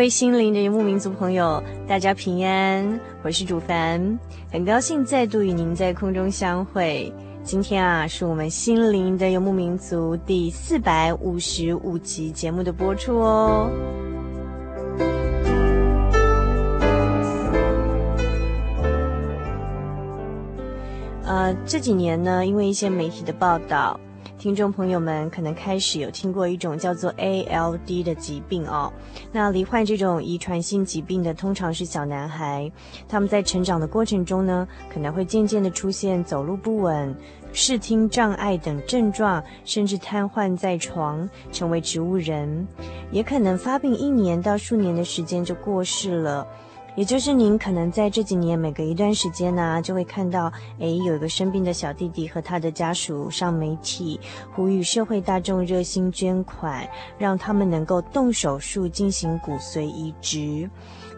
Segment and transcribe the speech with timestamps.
[0.00, 4.18] 各位心灵的游牧民族朋友，大家平安，我是主凡，
[4.50, 7.12] 很高兴再度与您在空中相会。
[7.44, 13.70] 今天啊，是我们心灵的游牧民族第四百五十五集节目的播出哦。
[21.26, 24.00] 呃，这几年呢，因为一些媒体的报道。
[24.40, 28.90] 听众朋友们可能开始有听过一种叫做 ALD 的疾病哦。
[29.30, 32.72] 那罹患这种遗传性疾病的通常是小男孩，
[33.06, 37.14] 他们在成长的过程中呢，可能会渐渐的出现走路不稳、
[37.52, 42.66] 视听障碍等症状，甚至瘫痪在床，成为植物人，
[43.10, 46.46] 也可能发病一年到数年的时间就过世了。
[46.96, 54.18] 也就是您可能在这几年每隔一段时间呢、就会看到，诶，有一个生病的小弟弟和他的家属上媒体，
[54.52, 60.68] 呼吁社会大众热心捐款，让他们能够动手术进行骨髓移植。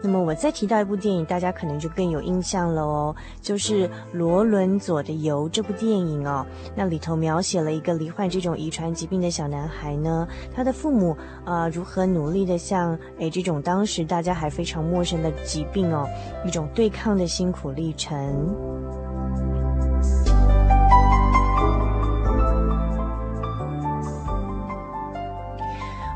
[0.03, 6.45] 那么我再提到一部电影，大家可能就更有印象了哦，就是罗伦佐的油这部电影哦。
[6.75, 11.15] 那里头描写了一个罹患这种遗传疾病的小男孩呢，他的父母
[11.45, 16.05] 啊、如何努力的向诶这种当时大家还非常陌生的疾病哦，
[16.45, 18.13] 一种对抗的辛苦历程。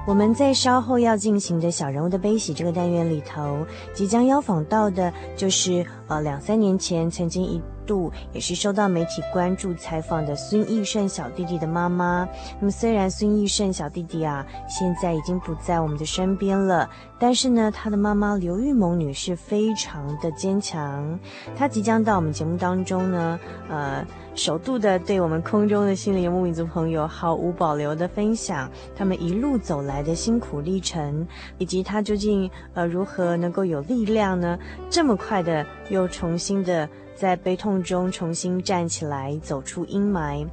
[0.08, 12.26] 我们在稍后要进行的小人物的悲喜这个单元里头，即将邀访到的就是呃两三年前曾经一度也是受到媒体关注采访的孙艺胜小弟弟的妈妈。
[12.58, 16.90] 那么虽然孙艺胜小弟弟啊现在已经不在我们的身边了，
[17.20, 21.20] 但是呢，他的妈妈刘玉萌女士非常的坚强。
[21.54, 23.38] 她即将到我们节目当中呢，
[23.70, 24.06] 呃。
[24.38, 31.26] 首度的对我们空中的心灵游牧民族朋友毫无保留的分享他们一路走来的辛苦历程，
[31.58, 34.60] 以及他究竟呃如何能够有力量呢？
[34.92, 40.46] 这么快的又重新的在悲痛中重新站起来，走出阴霾，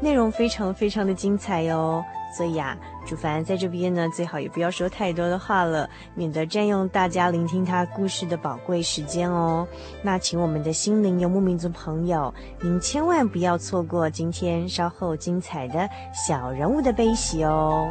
[0.00, 2.04] 内容非常非常的精彩哟。
[2.34, 2.74] 所以啊，
[3.06, 9.68] 主凡在这边呢，最好也不要说太多的话了，免得占用大家聆听他故事的宝贵时间哦。
[10.02, 17.90] 那请我们的心灵游牧民族朋友，您千万不要错过今天稍后精彩的小人物的悲喜哦。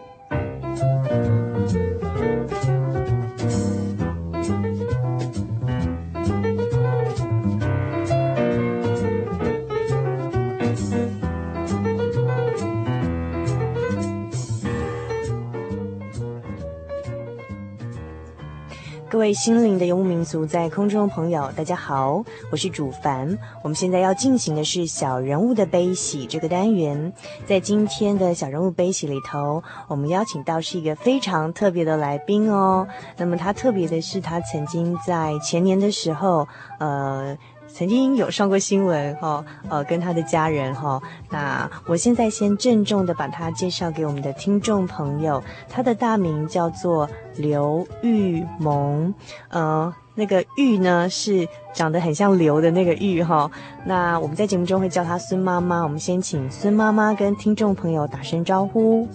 [19.21, 23.37] 位心灵的游牧民族，在空中朋友，大家好，我是主凡。
[23.61, 27.13] 我们现在要进行的是小人物的悲喜这个单元。
[27.45, 32.87] 在今天的小人物悲喜里头，我们邀请到是一个非常特别的来宾哦。
[33.15, 36.47] 那么他特别的是，他曾经在前年的时候，
[36.79, 37.37] 呃。
[37.73, 41.01] 曾经有上过新闻哈，呃，跟他的家人哈。
[41.29, 49.13] 那我现在先郑重的把他介绍给我们的听众朋友，他的大名叫做刘玉萌，
[49.49, 53.49] 呃，那个玉呢是长得很像刘的那个玉哈。
[53.85, 59.07] 那我们在节目中会叫他孙妈妈，我们先请孙妈妈跟听众朋友打声招呼。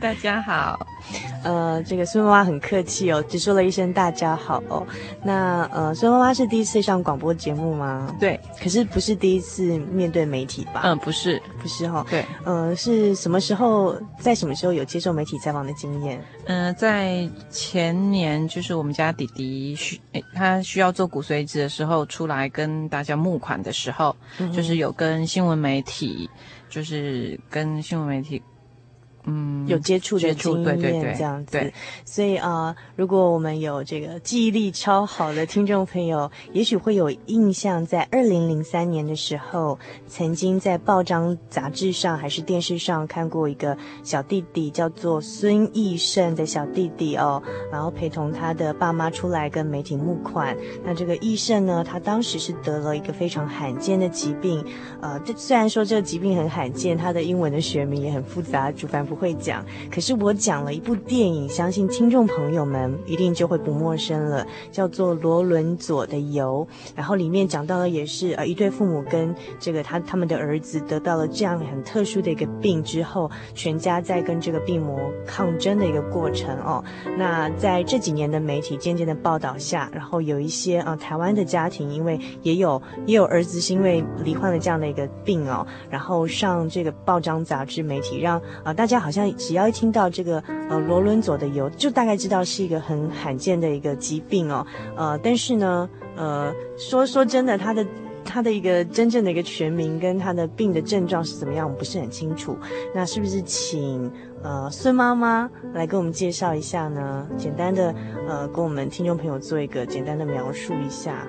[0.00, 0.86] 大家好，
[1.44, 4.86] 呃，这个孙妈妈很客气哦，只说了一声大家好哦。
[5.22, 8.16] 那呃，孙妈妈是第一次上广播节目吗？
[8.18, 10.80] 对，可是不是第一次面对媒体吧？
[10.84, 12.06] 嗯，不是，不是哈、哦。
[12.08, 16.18] 对，呃，是什么时候，在什么时候有接受媒体采访的经验？
[16.46, 20.00] 嗯、呃，在前年，就是我们家弟弟需
[20.34, 26.30] 他需要做骨髓移植的时候，出来跟大家募款的时候，嗯、就是有跟新闻媒体，
[26.70, 28.42] 就是跟新闻媒体。
[29.24, 31.52] 嗯，有接触的经验，这样子。
[31.52, 31.74] 对，
[32.06, 39.78] 所以啊、呃，如果我们有这个记忆力超好的听众朋友，也许会有印象，在二零零三年的时候，
[40.08, 50.56] 曾经在报章杂志上还是电视上看过一个小弟弟，叫做孙义胜的小弟弟哦，然后陪同他的爸妈出来跟媒体募款。
[50.82, 54.64] 那这个义胜呢，他当时是得了一个非常罕见的疾病，
[55.02, 59.09] 呃，这虽然说这个疾病很罕见，他的英文的学名也很复杂，主办。
[59.10, 66.64] 不会讲，可是我讲了一部电影，相信听众朋友们一定就会不陌生了，叫做《罗伦佐的游》。
[66.94, 74.96] 然后里面讲到的也是呃一对父母跟这个他他们的儿子得到了这样很特殊的一个病之后，全家在跟这个病魔
[75.26, 76.84] 抗争的一个过程哦。
[77.18, 88.99] 那在这几年的媒体渐渐的报道下，然后有一些啊、台湾的家庭，因为也有也有儿子是因为罹患了这样的一个病哦，然后上这个报章杂志媒体让啊、大家。
[89.00, 94.64] 好像只要一听到这个呃罗伦佐的油，就大概知道是一个很罕见的一个疾病哦。
[94.96, 97.84] 呃，但是呢，呃，说说真的，他的
[98.24, 102.56] 他的一个真正的一个全名跟他的病的症状是怎么样，我们不是很清楚。
[102.94, 104.10] 那是不是请
[104.42, 107.26] 呃孙妈妈来给我们介绍一下呢？
[107.36, 107.94] 简单的
[108.28, 111.26] 呃，跟我们听众朋友做一个简单的描述一下。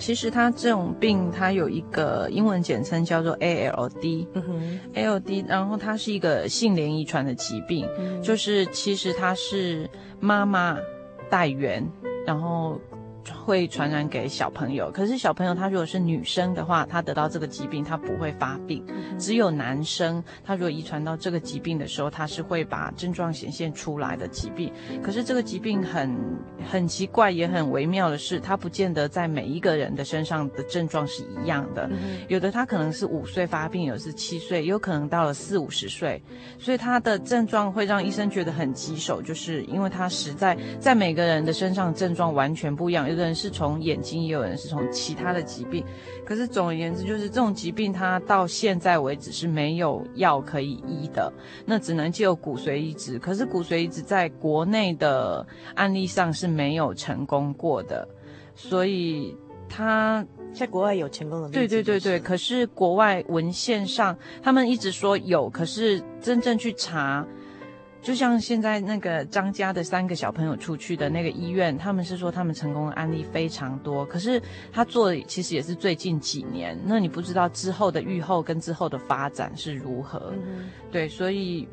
[0.00, 9.88] 其实他这种病，它有一个英文简称叫做 ALD，嗯哼，ALD，然后它是一个性联遗传的疾病，嗯、就是其实它是
[10.18, 10.78] 妈妈
[11.28, 11.86] 带源，
[12.26, 12.80] 然后。
[13.44, 18.84] 会传染给小朋友，可是小朋友他如果是女生的话，他得到这个疾病他不会发病。
[19.18, 24.72] 只有男生他如果遗传到这个疾病的时候，他是会把症状显现出来的疾病。
[25.02, 26.16] 可是这个疾病很
[26.70, 31.90] 很奇怪，也很微妙的是，它不见得在每一个人的身上的症状是一样的。
[32.28, 36.22] 有的他可能是五岁发病，有的是七岁，有可能到了四五十岁，
[36.58, 43.09] 所以他的症状会让医生觉得很棘手，就是因为他实在在每个人的身上症状完全不一样。
[43.10, 45.84] 有的人是从眼睛，也有人是从其他的疾病。
[46.24, 51.32] 可是总而言之，就是这种疾病，它到现在为止是没有药可以医的，
[51.66, 53.18] 那只能借由骨髓移植。
[53.18, 58.08] 可是骨髓移植在国内的案例上是没有成功过的，
[58.54, 59.36] 所以
[59.68, 60.24] 他
[60.54, 61.48] 在国外有成功的。
[61.48, 67.26] 对对对对，可是国外文献上他们一直说有，可是真正去查。
[68.02, 74.42] 就像现在那个张家的三个小朋友出去的那个医院，他们是说他们成功的案例非常多，可是
[74.72, 81.68] 他做的其实也是最近几年，那你不知道之后的愈后跟之后的发展是如何，嗯、对，所以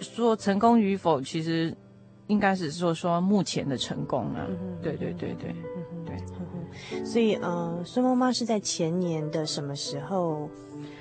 [0.00, 1.72] 说成功与否，其实
[2.26, 6.16] 应该是说说目前的成功啊，嗯、对对对对，嗯、对、
[6.92, 10.50] 嗯，所以呃，孙妈妈是在前年的什么时候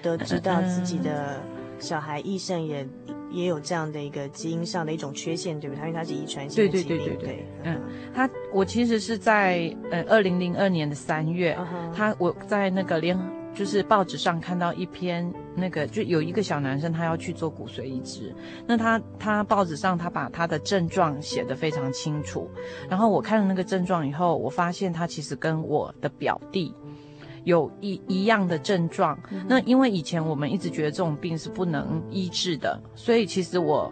[0.03, 1.41] 得知到自己的
[1.79, 2.87] 小孩医生也。
[3.31, 5.79] 也有这样的一个基因上的一种缺陷，对不对？
[5.81, 6.97] 他因为它是遗传性的疾病。
[6.97, 7.45] 对对对对对。
[7.63, 7.81] 嗯，
[8.13, 11.93] 他我其实是在呃二零零二年的三月，uh -huh.
[11.93, 13.17] 他我在那个联
[13.53, 18.33] 就是报纸上看到一篇那个就有一个小男生他要去做骨髓移植，
[18.67, 22.49] 那他他报纸上他把他的症状写得非常清楚，
[22.87, 26.73] 然后我看了那个症状以后，我发现他其实跟我的表弟。
[27.47, 33.89] 有一一样的症状，那因为以前我们一直觉得这种病是不能医治的，所以其实我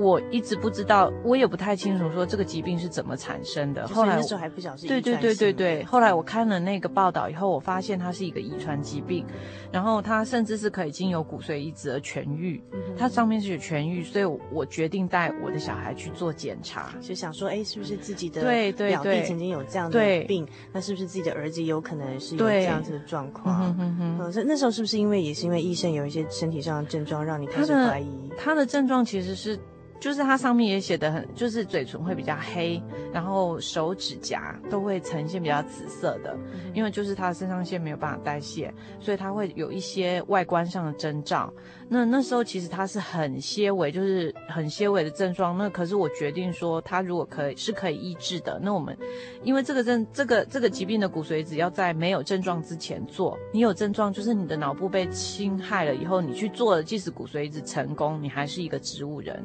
[0.00, 3.86] 我一直不知道，我也不太清楚说这个疾病是怎么产生的。
[3.88, 5.12] 后来那时候还不晓得是遗传性。
[5.12, 5.84] 对对对对对。
[5.84, 9.26] 后来我看了那个报道以后，我发现它是一个遗传疾病，
[9.70, 12.62] 然后它甚至是可以经由骨髓移植而痊愈。
[12.96, 20.48] 它上面是有痊愈，所以我决定带我的小孩去做检查，就想说，哎，是不是自己的对对表弟曾经有这样的病？
[20.72, 23.66] 那是不是自己的儿子有可能是有这样子的状况？
[23.66, 24.32] 嗯嗯嗯。
[24.34, 28.30] 那那时候是不是因为也是因为医生有一些身体上的症状，让你开始怀疑？
[28.38, 29.58] 他的症状其实是。
[30.00, 36.34] 就是它上面也写的很，就是嘴唇会比较黑，然后手指甲都会呈现比较紫色的，
[36.72, 41.52] 因为就是它的肾上腺没有办法代谢，所以它会有一些外观上的征兆。
[41.86, 45.58] 那那时候其实它是很些微，就是很些微的症状。
[45.58, 48.58] 那可是我决定说，它如果可以是可以医治的。
[48.62, 48.96] 那我们
[49.42, 59.44] 因为这个症这个这个疾病的骨髓只要在没有症状之前做，你有症状就是你的脑部被侵害了以后，你去做了，即使骨髓移植成功，你还是一个植物人。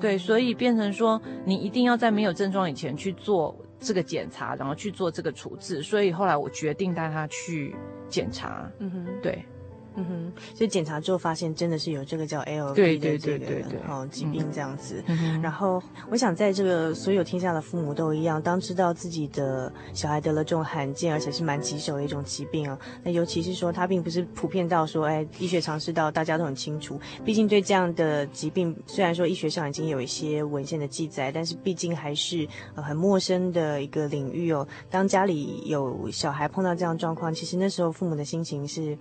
[0.00, 5.82] 对，所以变成说，你一定要在没有症状以前去做这个检查，然后去做这个处置。
[5.82, 7.76] 所以后来我决定带他去
[8.08, 8.70] 检查。
[8.78, 9.44] 嗯哼，对。
[9.96, 13.46] 嗯哼，所以检查之后发现真的是有这个叫 ALD 的这个
[13.88, 15.02] 哦疾病这样子。
[15.06, 26.98] 嗯、然后我想在这个所有天下的父母都一样，当知道自己的小孩得了这种罕见而且是蛮棘手的一种疾病啊，那尤其是说它并不是普遍到说哎医学常识到大家都很清楚。
[27.24, 34.66] 毕竟对这样的疾病，虽然说医学上已经有一些文献的记载，但是毕竟还是呃很陌生的一个领域哦。
[34.88, 38.96] 当家里有小孩碰到这样状况，其实那时候父母的心情是。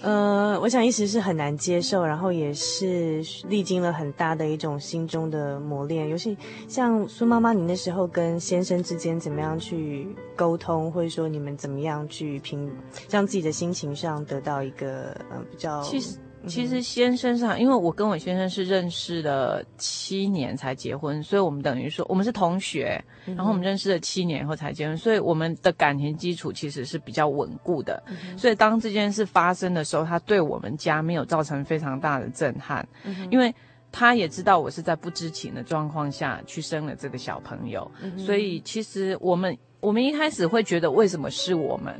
[0.00, 6.08] 呃，我想一直是很难接受，然后也是历经了很大的一种心中的磨练。
[6.08, 6.36] 尤其
[6.68, 12.70] 像苏妈妈，你那时候跟先生之间怎么样去沟通，或者说你们怎么样去平，
[13.10, 15.82] 让自己的心情上得到一个呃比较。
[15.82, 16.16] 其实。
[16.46, 28.02] 其实先生上，因为我跟我先生是认识了七年才结婚，所以我们等于说我们是同学，然后我们认识了七年以后才结婚，所以我们的感情基础其实是比较稳固的。
[28.36, 32.86] 所以当这件事发生的时候，他对我们家没有造成非常大的震撼，
[33.30, 33.54] 因为
[33.90, 41.94] 他也知道我是在不知情的状况下去生了这个小朋友，所以其实我们我们一开始会觉得为什么是我们，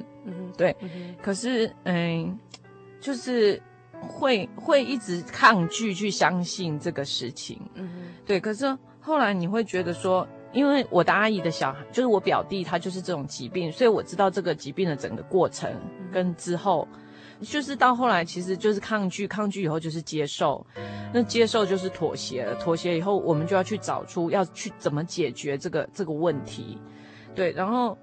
[0.57, 0.75] 对，
[1.21, 2.39] 可是嗯，
[3.01, 3.61] 就是。
[4.01, 8.41] 会会一直抗拒去相信这个事情，嗯哼，对。
[8.41, 15.73] 可是后来你会觉得说，因为我的阿姨的小孩就是我表弟，他就是这种疾病，所以我知道这个疾病的整个过程
[16.13, 16.87] 跟之后，
[17.41, 20.65] 就是到后来其实就是抗拒，抗拒以后就是接受，
[21.13, 26.79] 那接受就是妥协了，妥协以后我们就要去找出要去怎么解决这个这个问题，
[27.35, 27.97] 对，然后。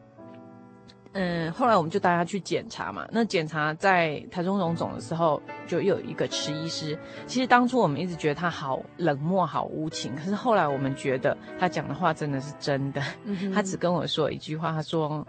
[1.17, 3.07] 嗯，后来我们就带他去检查嘛。
[3.10, 7.00] 那检查在台中荣总的时候，就又有一个池医师。
[7.25, 13.01] 其实当初我们一直觉得他好冷漠、好无情，可是后来我们觉得他讲的话真的是真的。
[13.24, 15.25] 嗯、他只跟我说一句话，他说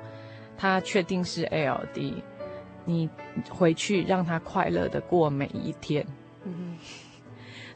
[0.58, 2.14] 他确定是 ALD，
[2.84, 3.08] 你
[3.48, 6.04] 回去让他快乐的过每一天。
[6.42, 6.78] 嗯哼，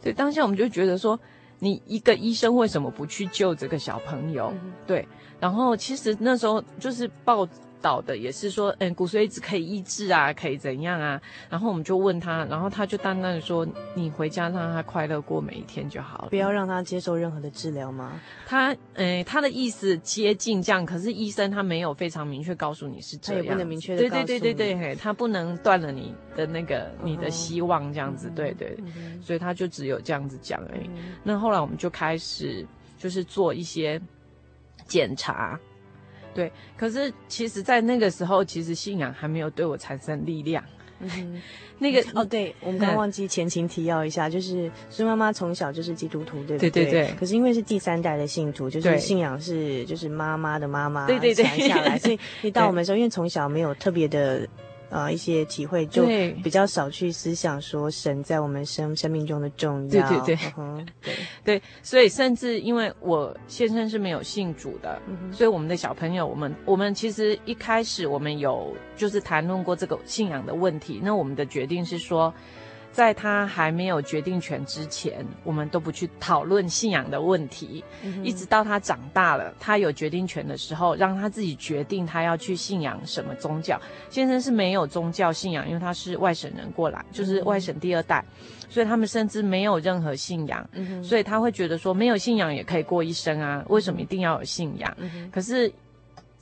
[0.02, 1.16] 对，当下我们就觉得说，
[1.60, 4.52] 你一个医生为什么不去救这个小朋友？
[4.64, 5.06] 嗯、对，
[5.38, 7.46] 然后其实那时候就是抱。
[7.80, 11.20] 导的也是说，嗯，骨髓移植可以医治啊，可以怎样啊？
[11.48, 28.76] 然后我们就问他，然后他就淡淡的说：“你回家让他快乐过每一天就好了，不要让他接受任何的治疗吗？”他，嗯，他的意思接近这样，可是医生他没有非常明确告诉你是这样，他也不能明确的对对对对对，嘿，他不能断了你的那个你的希望这样子，对对，
[29.22, 30.90] 所以他就只有这样子讲而已。
[31.22, 32.66] 那后来我们就开始
[32.98, 34.00] 就是做一些
[34.86, 35.58] 检查。
[36.34, 40.62] 对，可是其实，在那个时候，其实信仰还没有对我产生力量。
[41.00, 41.40] 嗯，
[41.78, 46.70] 那个哦，对，我们刚刚忘记前情提要一下，就是孙妈妈从小就是基督徒，对不对？
[46.70, 47.14] 对对对。
[47.18, 54.46] 可是因为是第三代的信徒，就是信仰是就是妈妈的妈妈传下来，所以你到我们时候，因为从小没有特别的。
[54.90, 56.04] 呃，一些体会就
[56.42, 60.08] 比较少去思想说神在我们生生命中的重要。
[60.08, 60.52] 对对对，
[61.00, 61.14] 对
[61.58, 71.00] 对，所以甚至因为我先生是没有信主的，嗯、所以我们的小朋友，我们我们其实一开始我们有就是谈论过这个信仰的问题。
[71.02, 72.34] 那我们的决定是说。
[72.92, 83.80] 在他还没有决定权之前，我们都不去讨论信仰的问题，嗯、一直到他长大了，他有决定权的时候，让他自己决定他要去信仰什么宗教。
[84.10, 94.92] 先生是没有宗教信仰，因为他是外省人过来，就是外省第二代，嗯、所以他们甚至没有任何信仰，嗯、所以他会觉得说没有信仰也可以过一生啊，为什么一定要有信仰？
[94.98, 95.72] 嗯、可是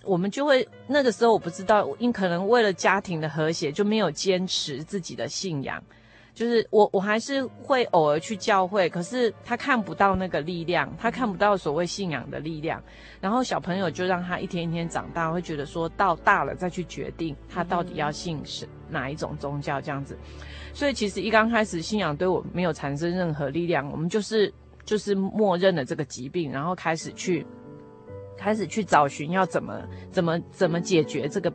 [0.03, 5.83] 我们就会那个时候我不知道，因可能为了家庭的和谐就没有坚持自己的信仰。
[6.39, 12.81] 就是我我还是会偶尔去教会，可是他看不到那个力量，他看不到所谓信仰的力量。
[13.21, 20.17] 然后小朋友就让他一天一天长大，会觉得说到大了再去决定他到底要信是哪一种宗教这样子。
[20.73, 24.55] 所以其实一刚开始信仰对我没有产生任何力量，我们就是
[24.85, 27.45] 就是默认了这个疾病，然后开始去
[28.37, 31.53] 开始去找寻要怎么怎么怎么解决这个。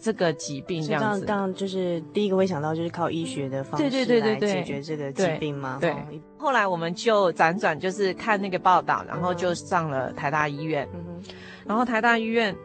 [0.00, 5.78] 这个疾病这样子，当然就是第一个会想到就是靠医学的方式对对对对来解决这个疾病嘛。
[5.80, 5.94] 对，
[6.38, 10.88] 后来我们就辗转就是看那个报道，然后就上了台大医院。
[10.94, 11.34] 嗯哼。
[11.66, 12.56] 然后台大医院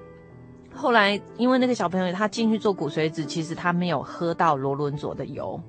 [0.73, 5.61] 后来因为那个小朋友他进去做骨髓子，其实他没有喝到罗伦佐的油。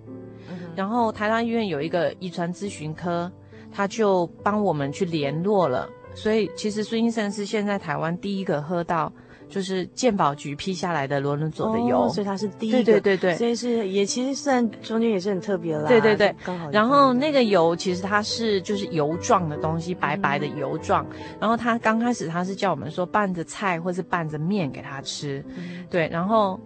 [0.49, 0.71] 嗯哼。
[0.77, 3.31] 然后台大医院有一个遗传咨询科，
[3.73, 5.89] 他就帮我们去联络了。
[6.15, 9.13] 所以其实孙医生是现在台湾第一个喝到。
[9.49, 15.89] 就是鉴宝局批下来的罗伦佐的油，哦，所以它是第一个，对对对对，所以是也其实算中间也是很特别啦。
[15.89, 16.71] 对对对，刚好。
[16.71, 21.07] 然后那个油其实它是就是油状的东西，白白的油状。
[21.11, 26.09] 嗯、然后他刚开始他是叫我们说拌着菜或是拌着面给他吃，嗯、对。
[26.09, 26.61] 然后，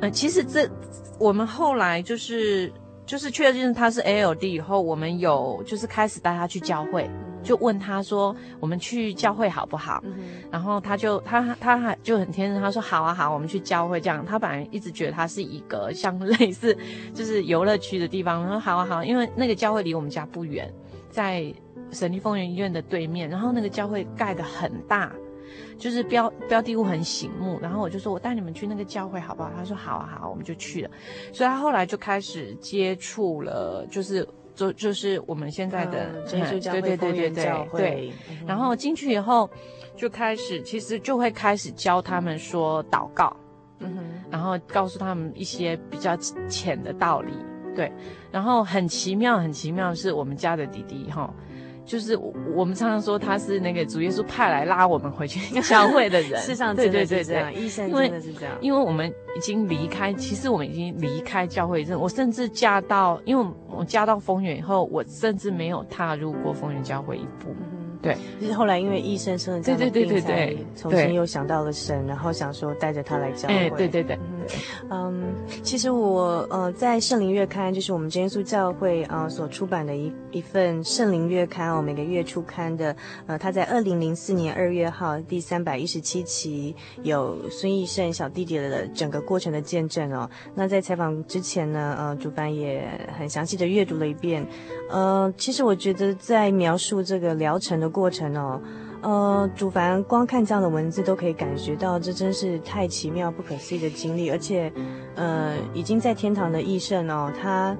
[0.00, 0.68] 呃，其实这
[1.18, 2.72] 我们后来就是
[3.06, 7.08] 就是确认他是 ALD 以后，我们有就是开始带他去教会。
[7.46, 16.76] 就问他说：“我们去教会好不好？”嗯、然后他就他他还就很天真，他说：“好啊好，我们去教会。”这样，他本来一直觉得他是一个 像类似
[17.14, 18.42] 就是游乐区的地方。
[18.42, 20.68] 他说：“好啊好，因为那个教会离我们家不远，
[21.08, 21.54] 在
[21.92, 23.30] 省立丰原医院的对面。
[23.30, 25.12] 然后那个教会盖得很大，
[25.78, 27.60] 就是标标的物很醒目。
[27.62, 29.50] 然后我就说：我带你们去那个教会好不好？
[29.56, 30.90] 他说：好啊好，我们就去了。
[31.32, 34.26] 所以他后来就开始接触了，就是。”
[34.56, 37.44] 就就是我们现在的对对对对
[37.78, 38.12] 对，
[38.46, 39.48] 然后进去以后
[39.94, 43.36] 就开始，其实就会开始教他们说祷告，
[43.80, 46.16] 嗯哼，然后告诉他们一些比较
[46.48, 47.32] 浅的道理，
[47.74, 47.92] 对，
[48.32, 51.32] 然后很奇妙很奇妙是我们家的弟弟哈。
[51.86, 52.18] 就是
[52.52, 58.54] 我们常常说他是那个主耶稣派来拉我们回去 教会的人，世上真的是这样，医生真的是这样。
[58.60, 61.86] 因为我们已经离开，其实我们已经离开教会。
[61.94, 67.54] 我甚至嫁到，因为我嫁到丰原以后，我甚至没有踏入过丰原教会一步。
[68.02, 73.54] 对，就是后来因为医生生了这样的病，才重新又想到了神，然后想说带着他来教会。
[73.54, 74.35] 哎，对对对，嗯，
[74.90, 82.94] 嗯其实我呃在圣灵月刊，就是我们真耶稣教会啊、所出版的一一份圣灵月刊哦，每个月出刊的，
[83.26, 90.30] 呃，他在二零零四年二月号第三百一十七期有孙艺胜小弟弟的整个过程的见证哦。
[90.54, 94.46] 那在采访之前呢，呃，主办也很详细的阅读了一遍，
[94.90, 97.86] 呃，其实我觉得在描述这个疗程的。
[97.96, 98.60] 过程哦，
[99.06, 104.30] 呃，主凡光看这样的文字都可以感觉到，这真是太奇妙、不可思议的经历。
[104.30, 104.72] 而且，
[105.14, 107.76] 呃，已经在天堂的义圣哦，他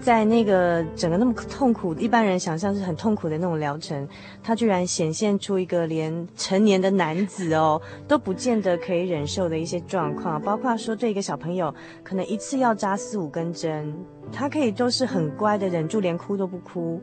[0.00, 4.08] 在那个整个那么痛苦，一般人想象是很痛苦的那种疗程，
[4.42, 13.94] 他居然显现出一个连成年的男子哦都不见得可以忍受的一些状况，包括说对一个小朋友，可能一次要扎四五根针。
[14.32, 17.00] 他可以都是很乖的，忍住连哭都不哭，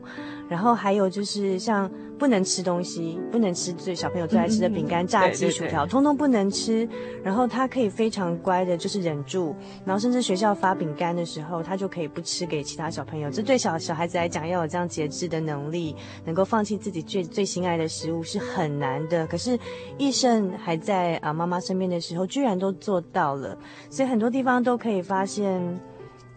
[0.48, 6.86] 然后还有就是像不能吃东西，不能吃最小朋友最爱吃的饼干、炸鸡、薯条，通通不能吃。
[7.22, 9.54] 然后他可以非常乖的，就是忍住，
[9.84, 13.30] 然后甚至学校发饼干的时候，他就可以不吃给其他小朋友。
[13.30, 19.26] 这对小小孩子来讲，要有这样节制的能力，能够放弃自己最最心爱的食物是很难的。
[19.26, 19.58] 可是
[19.96, 23.56] 义圣还在啊妈妈身边的时候，居然都做到了，
[23.88, 25.80] 所以很多地方都可以发现。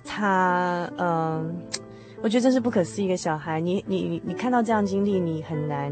[0.06, 1.56] 他嗯，
[2.22, 3.60] 我觉得这是不可思议的小孩。
[3.60, 5.92] 你你你看到这样经历，你很难，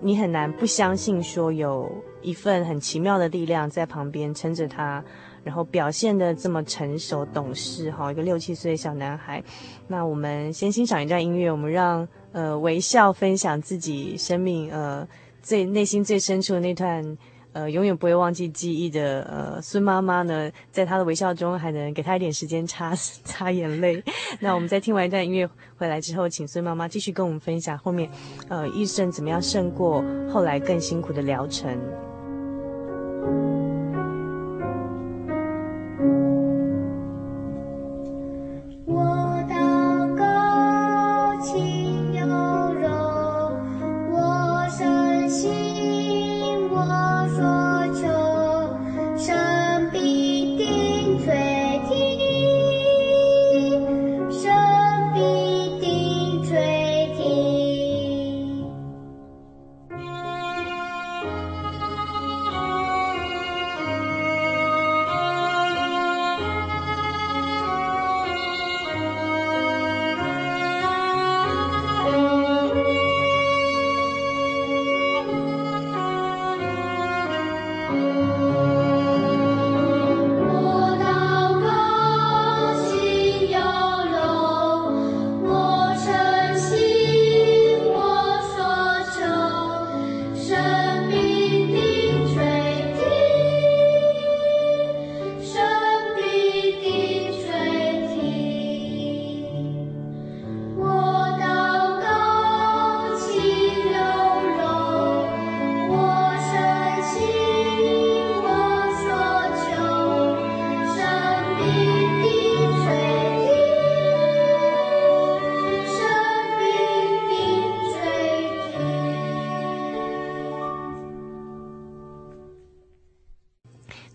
[0.00, 1.90] 你很难不相信说有
[2.22, 5.02] 一份很奇妙的力量在旁边撑着他，
[5.42, 9.42] 然后表现得这么成熟懂事哈，一个六七岁的小男孩。
[9.88, 15.06] 那我们先欣赏一段音乐，我们让呃微笑分享自己生命呃
[15.42, 17.18] 最内心最深处的那段。
[17.54, 24.02] 呃，永远不会忘记记忆的呃，孙妈妈呢，在她的微笑中还能给她一点时间擦擦眼泪。
[24.40, 28.10] 那我们在听完一段音乐回来之后，请孙妈妈继续跟我们分享后面，
[28.48, 31.78] 呃，医生怎么样胜过后来更辛苦的疗程。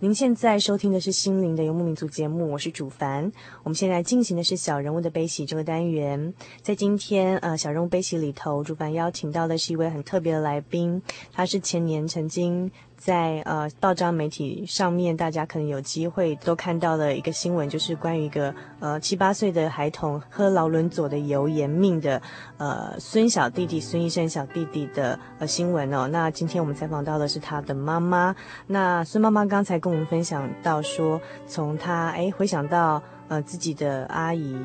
[0.09, 3.31] 您现在收听的是《心灵的游牧民族》节目，我是主凡。
[3.61, 6.33] 我们现在进行的是小人物的悲喜这个单元。
[6.63, 10.99] 在今天呃小人物悲喜里头，主凡邀请到的是一位很特别的来宾，
[11.31, 12.71] 他是前年曾经。
[12.99, 22.21] 在呃报章媒体上面，大家可能有机会都看到了一个新闻，就是关于一个呃七八岁的孩童喝劳伦佐的油盐命的
[22.57, 26.09] 呃孙小弟弟孙医生小弟弟的呃新闻哦。
[26.09, 28.35] 那今天我们采访到的是他的妈妈。
[28.67, 34.55] 那孙妈妈刚才跟我们分享到说，从他诶回想到呃自己的阿姨。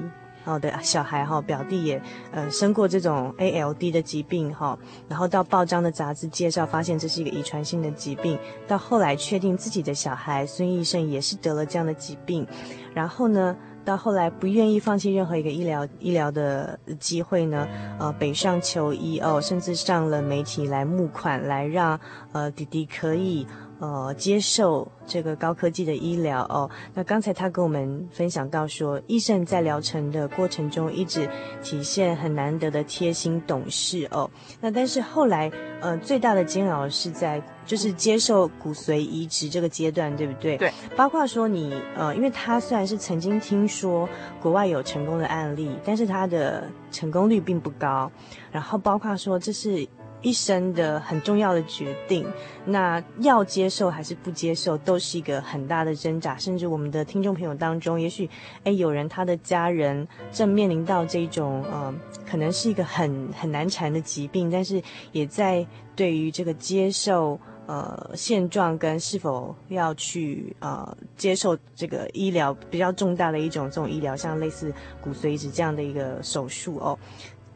[0.44, 4.78] 好的小孩哈，表弟也呃生过这种 ALD 的疾病哈，
[5.08, 12.46] 然后到报章的杂志介绍，发现这是一个遗传性的疾病，到后来确定自己的小孩孙医生也是得了这样的疾病，
[12.92, 17.66] 然后呢，到后来不愿意放弃任何一个医疗医疗的机会呢，
[17.98, 21.98] 呃北上求医哦，甚至上了媒体来募款，来让
[22.32, 23.46] 呃弟弟可以。
[23.80, 26.70] 呃，接受这个高科技的医疗哦。
[26.94, 31.28] 那刚才他跟我们分享到说，医生在疗程的过程中一直
[31.62, 34.30] 体现很难得的贴心懂事哦。
[34.60, 40.56] 那但是后来，呃，最大的煎熬是在就是接受骨髓移植这个阶段，对不对？
[40.56, 40.72] 对。
[40.96, 44.08] 包括说你呃，因为他虽然是曾经听说
[44.40, 48.10] 国外有成功的案例，但是他的成功率并不高。
[48.52, 49.86] 然后包括说这是。
[50.24, 52.26] 一生的很重要的决定，
[52.64, 56.36] 那要接受还是不接受，都是一个很大的挣扎。
[56.38, 58.28] 甚至我们的听众朋友当中，也许
[58.64, 61.94] 诶有人他的家人正面临到这种呃，
[62.26, 64.82] 可能是一个很很难缠的疾病，但是
[65.12, 76.98] 也在对于这个接受呃现状跟是否要去呃接受这个医疗比较重大的一种这种医疗，像类似骨髓移植这样的一个手术哦。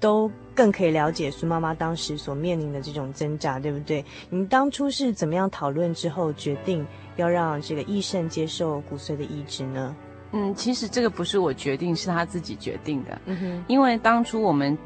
[0.00, 4.04] 都更可以了解孙妈妈当时所面临的这种挣扎，对不对？
[4.30, 9.96] 你们当初是怎么样讨论之后决定要让这个医生接受骨髓的移植呢？
[10.32, 13.20] 嗯，其实这个不是我决定，是他自己决定的。
[13.26, 14.76] 嗯哼，因为当初我们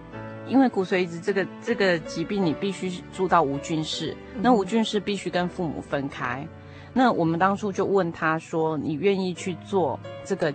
[0.49, 6.47] 因为骨髓移植这个这个疾病，你必须住到无菌室，那无菌室必须跟父母分开。
[6.95, 10.55] 那我们当初就问他说：“你愿意去做这个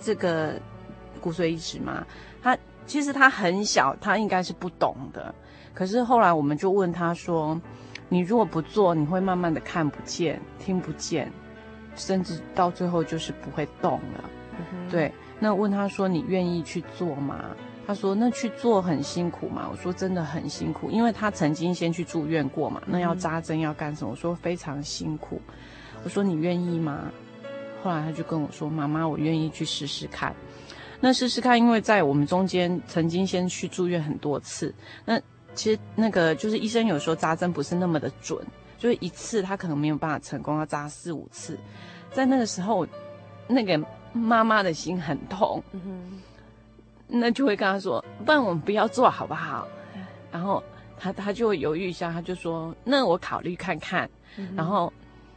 [0.00, 0.60] 这个
[1.20, 2.04] 骨髓移植吗？”
[2.42, 2.58] 他。
[2.86, 5.34] 其实他很小，他应该是不懂的。
[5.72, 7.60] 可是后来我们就问他说
[8.08, 11.32] ：“你如果不做，你会慢慢的看不见、听不见，
[11.96, 14.30] 甚至到最后就是不会动了。
[14.58, 15.12] 嗯”对。
[15.40, 17.44] 那问他说：“你愿意去做吗？”
[17.86, 22.80] 他说：“那去做很辛苦吗？”我说：“真的很辛苦，因为他曾经先去住院过嘛。
[22.86, 24.12] 那要扎针要干什么？
[24.12, 25.40] 我说非常辛苦。
[26.04, 27.10] 我说你愿意吗？
[27.82, 30.34] 后来他就跟我说：“妈妈，我愿意去试试看。”
[31.00, 34.74] 那试试看，因为在我们中间曾经先去住院很多次。
[35.04, 35.20] 那
[35.54, 38.38] 其实那个就是医生有时候扎针不是那么的准，
[38.78, 41.58] 就是一次他可能没有办法成功，要扎四五次。
[42.10, 42.86] 在那个时候，
[43.46, 43.80] 那个
[44.12, 45.62] 妈妈的心很痛，
[47.06, 49.68] 那就会跟他说：“不然我们不要做好不好？”
[50.32, 50.62] 然后
[50.98, 54.08] 他他就会犹豫一下，他就说：“那我考虑看看。
[54.36, 54.92] 嗯”然后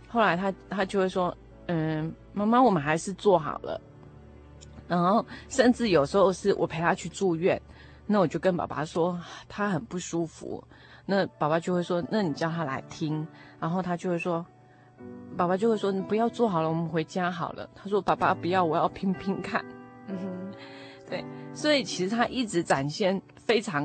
[0.08, 1.36] 后来他他就会说
[1.67, 3.80] ：“嗯，妈妈，我们还是做好了。”
[4.88, 7.62] 然后，甚至有时候是我陪他去住院，
[8.06, 9.19] 那我就跟爸爸说
[9.50, 10.63] 他很不舒服，
[11.06, 13.28] 那爸爸就会说，那你叫他来听，
[13.60, 14.45] 然后他就会说，
[15.36, 17.69] 爸爸就会说，你不要做好了，我们回家好了。
[17.76, 19.63] 他说爸爸不要，我要拼拼看。
[20.08, 20.54] 嗯哼，
[21.10, 23.84] 对，所以其实他一直展现非常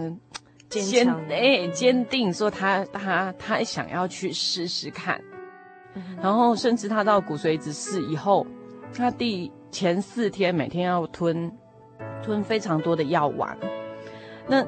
[0.69, 5.21] 坚强，哎，坚定，说他他他想要去试试看，
[6.23, 8.47] 然后甚至他到骨髓移植室以后，
[8.95, 9.51] 他第。
[9.73, 11.51] 前四天每天要吞，
[12.23, 13.57] 吞非常多的药丸。
[14.49, 14.65] 那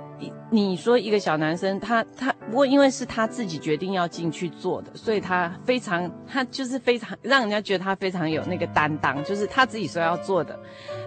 [0.51, 10.59] 你说一个小男生，他他不过因为是他自己决定要进去做的，所以他非常他就是非常让人家觉得他非常有那个担当，就是他自己说要做的。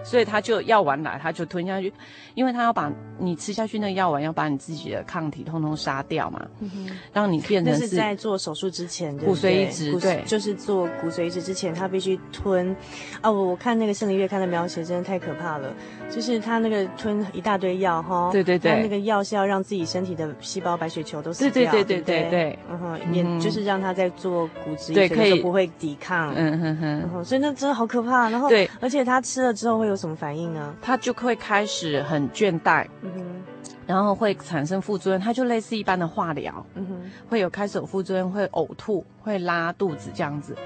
[0.04, 1.92] 所以他就药丸来，他就吞下去，
[2.34, 7.88] 因为他要把你吃下去那个药丸，要把你自己的抗体通通杀掉嘛，嗯、哼让你变成是。
[7.88, 12.74] 是在做手术之前，骨髓移植，对，就是做骨髓移植之前，他必须吞。
[13.20, 15.74] 啊，我我看那个《圣灵月刊》的描写真的太可怕了，
[16.08, 25.38] 就是他那个吞一大堆药哈，对对对，他那个药是要让自己身体的细胞白血球都死掉，对对对对对对，嗯哼，也就是让他在做骨质移植以。
[25.38, 26.76] 不会抵抗，嗯哼
[27.12, 28.28] 哼，所以那真的好可怕。
[28.28, 30.74] 然后，对，而且他吃了之后会有什么反应呢？
[30.82, 33.42] 他就会开始很倦怠，嗯哼，
[33.86, 40.56] 然后会产生副作用，他就类似一般的化疗，嗯哼，会有开始有副作用，会呕吐，会拉肚子这样子。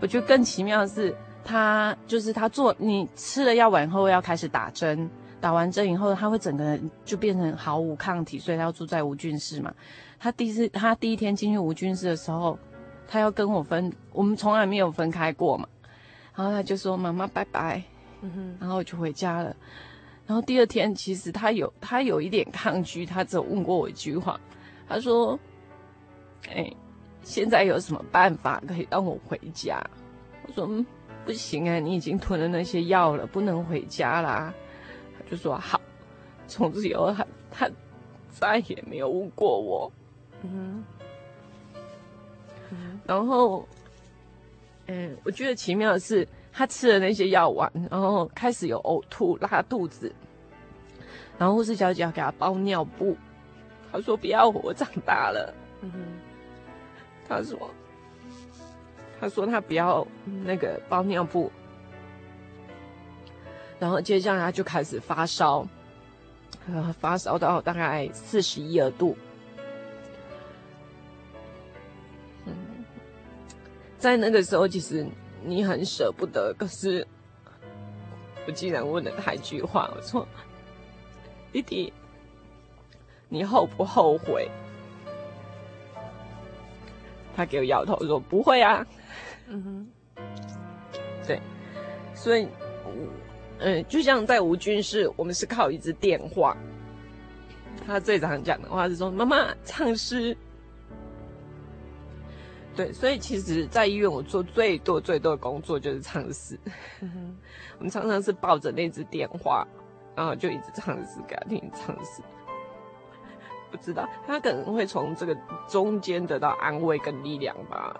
[0.00, 5.10] 我觉得更奇妙的是，他就是他做你吃了药丸后要开始打针，
[5.42, 9.74] 打完针以后他会整个人就变成毫无抗体，所以他要住在无菌室嘛。
[10.18, 12.58] 他第一次他第一天进去无菌室的时候。
[13.08, 15.68] 他要跟我分，我们从来没有分开过嘛。
[16.34, 17.82] 然后他就说：“妈妈，拜拜。”
[18.22, 19.54] 嗯哼，然后我就回家了。
[20.26, 24.40] 然后第二天，其实他有他有一点抗拒，他只有问过我一句话，
[24.88, 25.38] 他说
[26.48, 26.72] ：“哎，
[27.22, 29.78] 现在有什么办法可以让我回家？”
[30.48, 30.86] 我说：“嗯，
[31.26, 34.54] 不行啊，你已经吞了那些药了，不能回家啦。”
[35.24, 35.80] 他就说：“好。”
[36.48, 37.70] 从此以后，他他
[38.30, 39.90] 再也没有问过我。
[40.42, 40.84] 嗯
[42.70, 43.00] 哼。
[43.06, 43.66] 然后，
[44.86, 50.12] 嗯，我觉得奇妙的是，他吃了那些药丸，然后开始有呕吐、拉肚子，
[51.38, 53.16] 然后护士小姐要给他包尿布，
[53.90, 55.54] 他说不要，我长大了。
[55.80, 55.98] 嗯哼，
[57.28, 57.70] 他说，
[59.20, 60.06] 他说他不要
[60.44, 61.50] 那个包尿布，
[63.82, 65.66] 然后接下来他就开始发烧，
[66.68, 69.16] 呃，发烧到大概四十一二度。
[73.98, 75.04] 在那个时候，其实
[75.44, 76.54] 你很舍不得。
[76.56, 77.04] 可是，
[78.46, 80.24] 我竟然问了他一句话：“我说，
[81.50, 81.92] 弟弟，
[83.28, 84.48] 你后不后悔？”
[87.34, 88.86] 他给我摇头说：“不会啊。”
[89.50, 90.22] 嗯哼，
[91.26, 91.40] 对，
[92.14, 92.46] 所以，
[93.62, 96.56] 嗯，就像在无菌室，我们是靠一支电话。
[97.86, 100.36] 他最常讲的话是说：“妈妈，唱诗。”
[102.74, 106.58] 对，所以其实，在医院我做最多最多的工作就是唱诗。
[107.78, 109.66] 我们常常是抱着那支电话，
[110.16, 112.22] 然后就一直唱诗给他听，唱诗。
[113.70, 115.36] 不知道他可能会从这个
[115.68, 117.96] 中间得到安慰跟力量吧，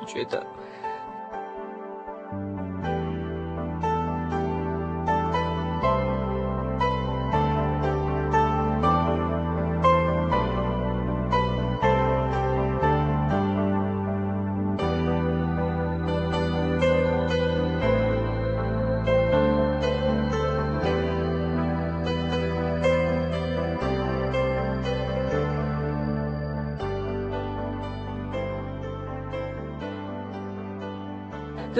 [0.00, 0.44] 我觉得。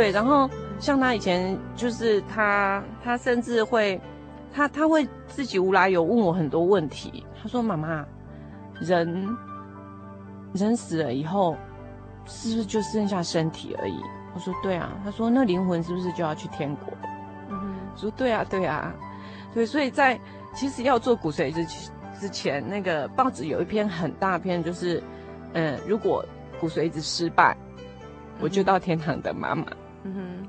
[0.06, 4.00] 对，然后像他以前就是他，他甚至会，
[4.54, 7.26] 他他会自己无来由问我很多问题。
[7.42, 8.06] 他说：“妈妈，
[8.80, 9.36] 人
[10.52, 11.56] 人死了以后，
[12.24, 13.98] 是不是就剩下身体而已？”
[14.32, 16.94] 我说：“对啊。”他说：“那灵魂是不是就要去天国？”
[17.50, 18.94] 嗯说：“对啊，对啊，
[19.52, 20.16] 对。”所以在
[20.54, 21.66] 其实要做骨髓之
[22.20, 25.02] 之前，那个报纸有一篇很大篇，就是
[25.54, 26.24] 嗯，如果
[26.60, 27.56] 骨髓移植失败，
[28.40, 29.66] 我就到天堂等妈妈。
[30.06, 30.48] 嗯哼，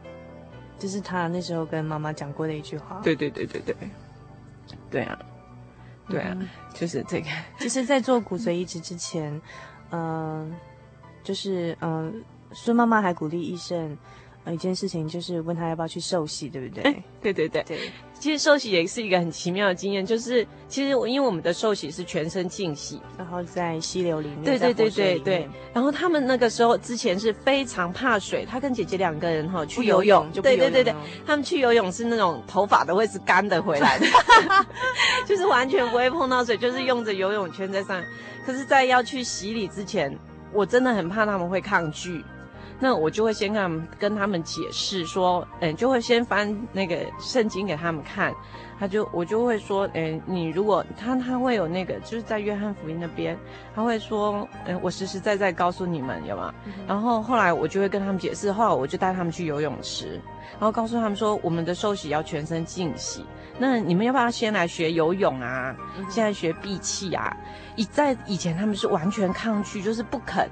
[0.78, 3.00] 这是他那时候跟妈妈讲过的一句话。
[3.04, 3.76] 对对对对对，
[4.89, 5.20] 对啊，
[6.08, 7.28] 对啊，嗯、就是这个。
[7.60, 9.34] 就是在做骨髓移植之前，
[9.89, 10.52] 嗯、呃，
[11.24, 13.98] 就是嗯，孙妈妈还鼓励医生。
[14.50, 16.82] 一件事情就是问他要不要去受洗，对不对？
[16.89, 17.91] 欸、对对对对。
[18.28, 25.50] 其实受洗也是一个很奇妙的经验，就是其实因为我们的受洗是全身浸洗，然后在溪流里面，对对对对对。
[25.74, 30.94] 然后他们那个时候之前是非常怕水，他跟姐姐两个人哈去游泳，游泳对对对对，
[31.26, 34.06] 他们去游泳是那种头发都会是干的回来的，
[35.26, 38.04] 就是完全不会碰到水，就是用着游泳圈在上。
[38.46, 40.13] 可是，在要去洗礼之前，
[40.52, 42.26] 我真的很怕他们会抗拒。
[42.80, 48.34] 那我就会先跟他们跟他们解释说，嗯，就会先翻那个圣经给他们看，
[48.80, 53.36] 他就我就会说，嗯，你如果他他会有那个就是在约翰福音那边，
[53.74, 56.54] 他会说，嗯，我实实在在告诉你们，有吗？
[56.66, 60.22] 嗯、然后后来我就会跟他们解释，后来我就带他们去游泳池，
[60.54, 63.26] 然后告诉他们说，我们的受洗要全身浸洗，
[63.58, 65.76] 那你们要不要先来学游泳啊？
[66.10, 67.36] 现在学闭气啊？
[67.76, 70.48] 以在以前他们是完全抗拒，就是不肯。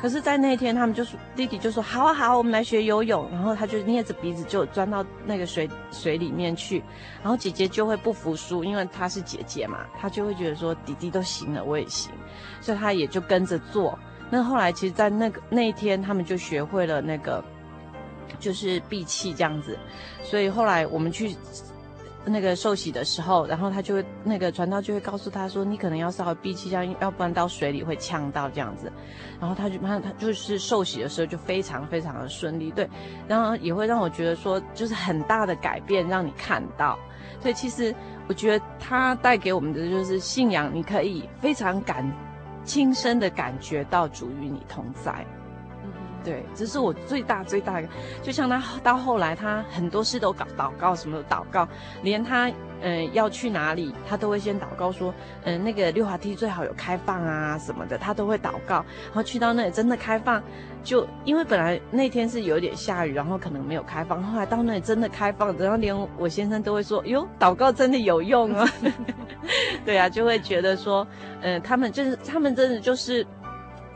[0.00, 3.28] 可是，在那一天，他们就说弟弟就说好啊好，我们来学游泳。
[3.32, 6.82] 然后他就捏着鼻子就钻到那个水水里面去。
[7.20, 12.12] 然后姐姐就会不服输，因为她是姐姐嘛，她就会觉得说弟弟都行了，我也行，
[12.60, 13.98] 所以她也就跟着做。
[14.30, 17.42] 那后来，其实，在那个那一天，他们就学会了那个
[18.38, 19.76] 就是闭气这样子。
[20.22, 21.34] 所以后来我们去。
[22.28, 28.92] 那个受洗的时候，然后他就会那个传道就会告诉他说：“你可能要稍微闭气，这样要不然到水里会呛到这样子。”
[29.40, 32.88] 然后他就他他就是受洗的时候就非常非常的顺利，对，
[33.26, 36.98] 然后也会让我觉得说就是很大的改变让你看到。
[37.40, 37.94] 所以其实
[38.28, 42.04] 我觉得他带给我们的就是信仰，你可以非常感
[42.64, 45.24] 亲身的感觉到主与你同在。
[46.28, 47.88] 对，这是我最大最大的。
[48.22, 51.66] 就像他到后来，他很多事都搞祷告，什么祷告，
[52.02, 55.12] 连他嗯、要去哪里，他都会先祷告说，
[55.44, 58.84] 嗯、那个溜滑梯最好有开放啊什么的，他都会祷告。
[59.06, 60.40] 然后去到那里真的开放，
[60.84, 68.68] 就因为本来那天是有点下雨，然后可能没有开放，后来到那里真的开放，然后连我先生都会说，哟，祷告真的有用啊。
[69.84, 71.06] 对啊，就会觉得说，
[71.40, 73.26] 嗯、他们就是他们真的就是。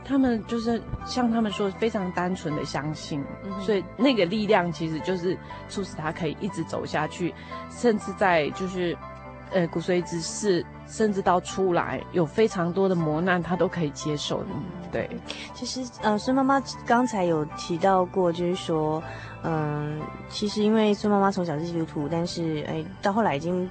[0.05, 5.37] 他们就是像他们说，非常单纯的相信，嗯、所以那个力量其实就是
[5.69, 7.33] 促使他可以一直走下去，
[7.69, 8.97] 甚至在就是，
[9.51, 14.49] 呃，骨髓之事，甚至到出来有非常多的磨难，他都可以接受的。
[14.91, 15.09] 对，
[15.53, 19.01] 其实呃，孙妈妈刚才有提到过，就是说，
[19.43, 23.69] 嗯、呃，其实因为孙妈妈从小是基督徒，但是哎，到后来已经。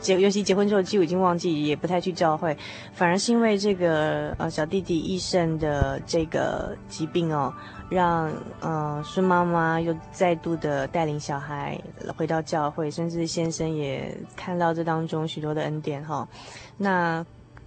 [0.00, 2.56] 结尤其结婚之后，几乎已经忘记，也不太去教会，
[2.92, 7.52] 反而是因为这个呃小弟弟益胜的这个疾病哦，
[7.88, 11.80] 让呃孙妈妈又再度的带领小孩
[12.16, 16.28] 回到教会，甚至先生也看到这当中许多的恩典哈、哦。
[16.76, 17.24] 那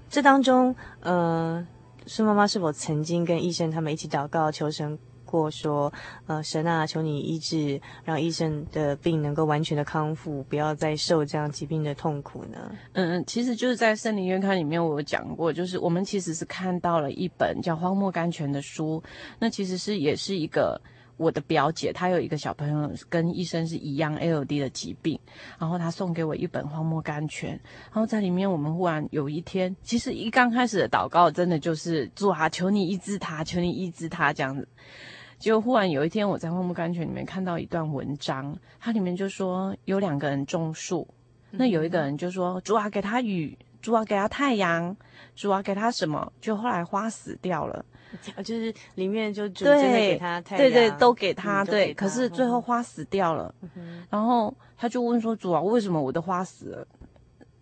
[0.09, 1.65] 这当中，呃，
[2.05, 4.97] 孙妈妈是否曾经跟益胜他们一起祷告求神？
[5.31, 5.91] 或说，
[6.27, 12.57] 呃，神啊，求你医治，让医生的病能够完全的康复，不要再受这样疾病的痛苦呢？
[12.91, 19.01] 嗯嗯，其实就是在圣灵月刊里面，我有讲过，就是我们其实是看到了一本叫《荒漠甘泉》的书，
[19.39, 20.79] 那其实是也是一个
[21.17, 25.19] 我的表姐，她有一个小朋友跟医生是一样 LD 的疾病，
[25.59, 34.67] 然后她送给我一本《荒漠甘泉》，然后在里面我们忽然有一天，其实一刚开始的祷告，真的就是主啊，求你医治他，求你医治他这样子。
[35.41, 41.07] 就忽然有一天，我在《荒木甘泉》里面看到一段文章，它里面就说有两个人种树，
[41.49, 44.95] 那有一个人就说主啊给他雨，主啊给他太阳，
[45.35, 46.31] 主啊给他什么？
[46.39, 47.83] 就后来花死掉了，
[48.43, 51.91] 就是里面就主真的给他太阳，对对，都给他，对。
[51.95, 53.53] 可是最后花死掉了，
[54.11, 56.87] 然后他就问说主啊为什么我的花死了？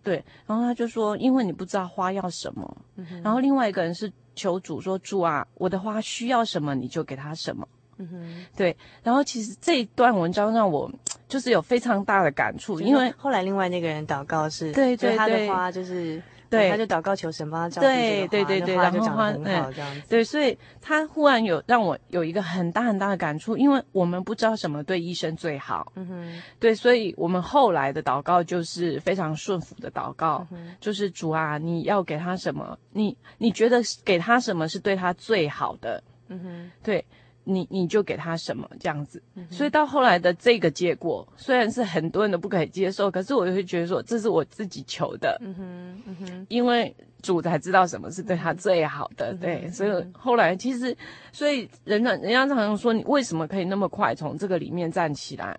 [0.02, 2.76] 对，然后他就说因为你不知道花要什么。
[3.22, 4.12] 然后另外一个人是。
[4.36, 7.66] 求主说主啊，我的花需要什么，你就给他什么。
[7.98, 8.74] 嗯哼，对。
[9.02, 10.90] 然后其实这一段文章让我
[11.28, 16.22] 就是有非常大的感触，因为后来另外那个人祷告是，对对对，他的花就是。
[16.50, 19.72] 对，他就祷告求神帮他照顾对对对对，然后花嗯，
[20.08, 37.04] 对，所以他忽然有让我有一个很大很大的感触，因为我们不知道什么对医生最好，嗯哼，对，所以我们后来的祷告就是非常顺服的祷告，嗯、就是主啊，你要给他什么，你你觉得给他什么是对他最好的，嗯哼，对。
[37.50, 50.96] 你你就给他什么这样子，嗯、所以到后来的这个结果，虽然是很多人都不可以接受，可是我就会觉得说，这是我自己求的，嗯哼，嗯哼，因为主才知道什么是对他最好的，嗯、对，所以后来其实，
[51.32, 55.58] 所以人家人家常常说，你为什么可以那么快从这个里面站起来？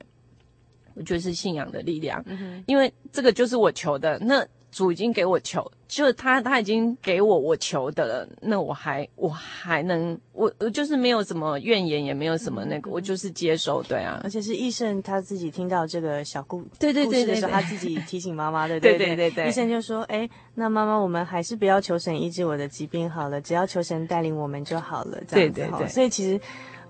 [0.94, 4.46] 我觉得是信仰的力量，嗯哼，因为这个就是我求的那。
[4.72, 14.22] 主已经给我求，就是他他已经给我我求的了，那我还我还能我我就是没有什么怨言，也没有什么那个，嗯、我就是接受，对啊。
[14.24, 19.50] 而且是医生他自己听到这个小故对对对，对，对，他自己提醒妈妈的，对对对对，对。
[19.50, 25.88] 益胜就说：“哎，那妈妈，我们还是不要求神医治我的疾病好了，只要求神带领我们就好了。”这样子，对对对。
[25.88, 26.40] 所以其实。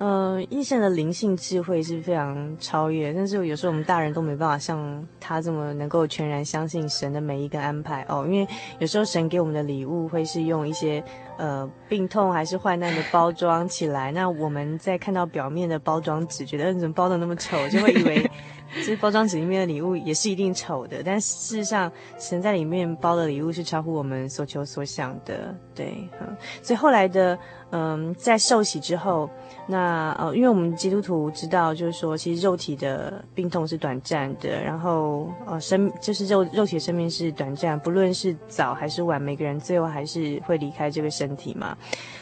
[0.02, 8.48] 呃，益胜的灵性智慧是非常超越，但是有时候我们大人都没办法像他这么能够全然相信神的每一个安排哦，因为
[8.80, 11.04] 有时候神给我们的礼物会是用一些
[11.38, 18.32] 呃病痛还是患难的包装起来，那我们在看到表面的包装纸，觉得怎么包的那么丑，就会以为
[18.84, 27.38] 这包装纸里面的礼物也是一定丑的，但事实上神在里面包的礼物是超乎我们所求所想的，对，嗯，所以后来的
[27.70, 29.30] 嗯，在受洗之后。
[29.72, 41.78] 那呃，因为我们基督徒知道，就是说，其实肉体的病痛是短暂的，然后呃，生就是肉肉体的生命是短暂，不论是早还是晚，每个人最后还是会离开这个身体嘛。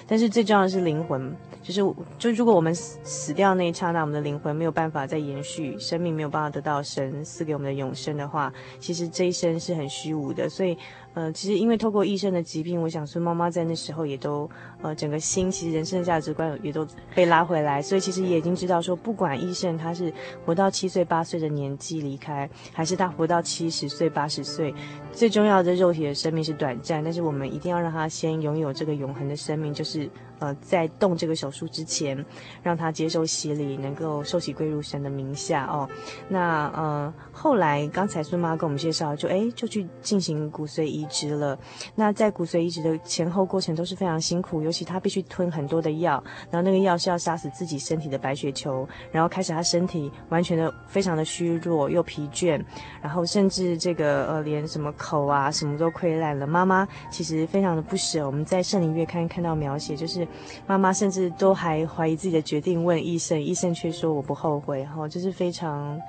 [0.10, 1.32] 但是最重要的是灵魂，
[1.62, 1.82] 就是
[2.18, 10.76] 就如果我们死死掉那一刹那，我们的灵魂没有办法再延续，生命没有办法得到神赐给我们的永生的话，其实这一生是很虚无的，所以。
[11.16, 14.48] 呃，其实因为透过医生的疾病，我想说妈妈在那时候也都，
[14.84, 20.14] 呃，整个心其实人生的价值观也都被拉回来，所以其实也已经知道说，不管医生他是
[20.46, 24.72] 活到七岁八岁的年纪离开，还是他活到七十岁八十岁，
[25.12, 32.26] 最重要的肉体的生命是短暂，但是我们一定要让他先拥有这个永恒的生命，就是呃，在动这个手术之前，
[32.64, 35.88] 让他接受洗礼，能够受洗归入神的名下哦。
[36.28, 41.58] 那呃，后来刚才孙妈跟我们介绍，就哎，就去进行骨髓移植了。
[41.96, 52.64] 那在骨髓移植的前后过程都是非常辛苦，尤其他必须吞很多的药，然后那个药是要杀死自己身体的白血球，然后开始他身体完全的非常的虚弱又疲倦，
[53.02, 56.48] 然后甚至这个呃连什么口啊什么都溃烂了。
[56.48, 60.28] 妈妈其实非常的不舍，我们在圣灵月刊看到描写，就是
[60.68, 66.00] 妈妈甚至都还怀疑自己的决定，问医生，医生却说我不后悔，哈，就是非常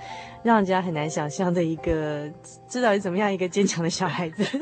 [0.42, 2.28] 让人家很难想象的一个，
[2.68, 4.44] 知道是怎么样一个坚强的小孩子。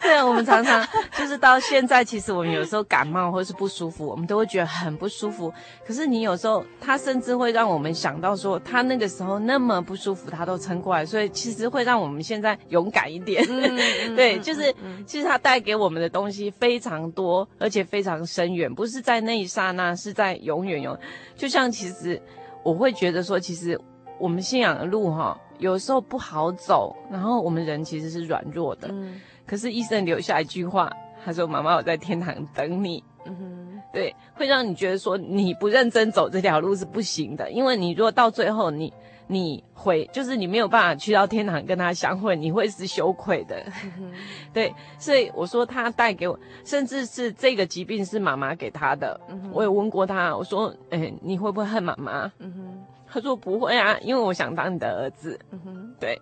[0.00, 0.86] 对啊，我们常常
[1.18, 5.52] 就是到现在，其实我们有时候感冒或是不舒服，我们都会觉得很不舒服。
[5.86, 13.44] 可是你有时候，他甚至会让我们想到说，他那个时候那么不舒服，他都撑过来，所以其实会让我们现在勇敢一点。
[13.48, 13.76] 嗯、
[14.16, 14.74] 对，就是
[15.06, 20.96] 其实他带给我们的东西非常多，而且非常深远，不是在那一刹那，是在永远永。
[21.36, 22.20] 就像其实
[22.62, 23.78] 我会觉得说，其实
[24.18, 28.88] 我们信仰的路哈，有时候不好走，然后我们人其实是软弱的。
[28.90, 30.92] 嗯可是医生留下一句话，
[31.24, 38.92] 他说：“妈妈，我在天堂等你。”嗯哼，对，会让你觉得说你不认真走这条路是不行的，因为你如果到最后你
[39.26, 43.56] 你会就是你没有办法去到天堂跟他相会，你会是羞愧的。
[43.98, 44.12] 嗯，
[44.52, 49.18] 对，所以我说他带给我，甚至是这个疾病是妈妈给他的。
[49.30, 56.20] 嗯，我有问过他，我说：“哎，你会不会恨妈妈？”嗯哼，他说：“不会啊，因为我想当你的儿子。”嗯哼，对。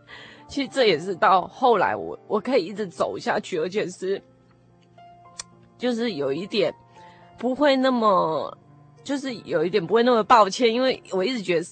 [0.49, 4.23] 其实这也是到后来我我可以一直走下去，而且是，
[5.77, 6.73] 就是有一点
[7.37, 8.57] 不会那么，
[9.03, 11.67] 就是有一点不会那么抱歉，因为我一直觉得，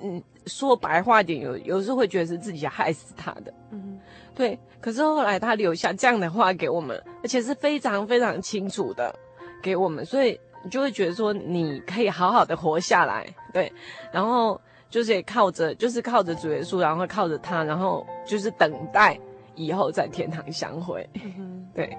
[0.00, 3.98] 嗯，说白话点，有有时候会觉得是自己害死他的，嗯，
[4.34, 4.56] 对。
[4.80, 9.12] 可是后来他留下这样的话给我们，而且是非常非常清楚的
[9.60, 13.72] 给我们，所以你就会觉得说你可以好好的活下来，对，
[14.12, 14.60] 然后。
[14.90, 19.16] 就是也靠着，就是靠着主耶稣，然后靠着他，然后就是等待
[19.54, 21.08] 以后在天堂相会。
[21.14, 21.96] 嗯、对，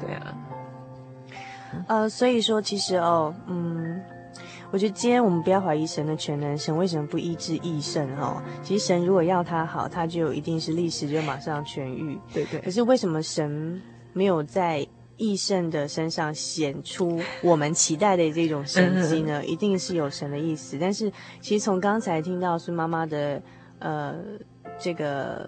[0.00, 0.34] 对啊。
[1.86, 4.02] 呃，所以说其实哦，嗯，
[4.70, 8.42] 我觉得今天我们不要怀疑神的全能，神为什么不医治益圣哈？
[8.62, 12.18] 其实神如果要他好，他就一定是立时就马上痊愈。
[12.32, 12.58] 对对。
[12.60, 13.82] 可是为什么神
[14.14, 14.88] 没有在？
[15.18, 20.78] 益圣的身上显出我们期待的这种神迹呢，一定是有神的意思。
[20.80, 21.12] 但是，
[21.42, 23.42] 其实从刚才听到孙妈妈的，
[23.78, 24.14] 呃，
[24.78, 25.46] 这个。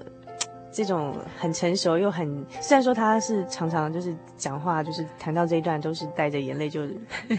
[0.73, 6.83] 这种很成熟又很，虽然说他是常常就是讲话，就是谈到这一段都是带着眼泪就，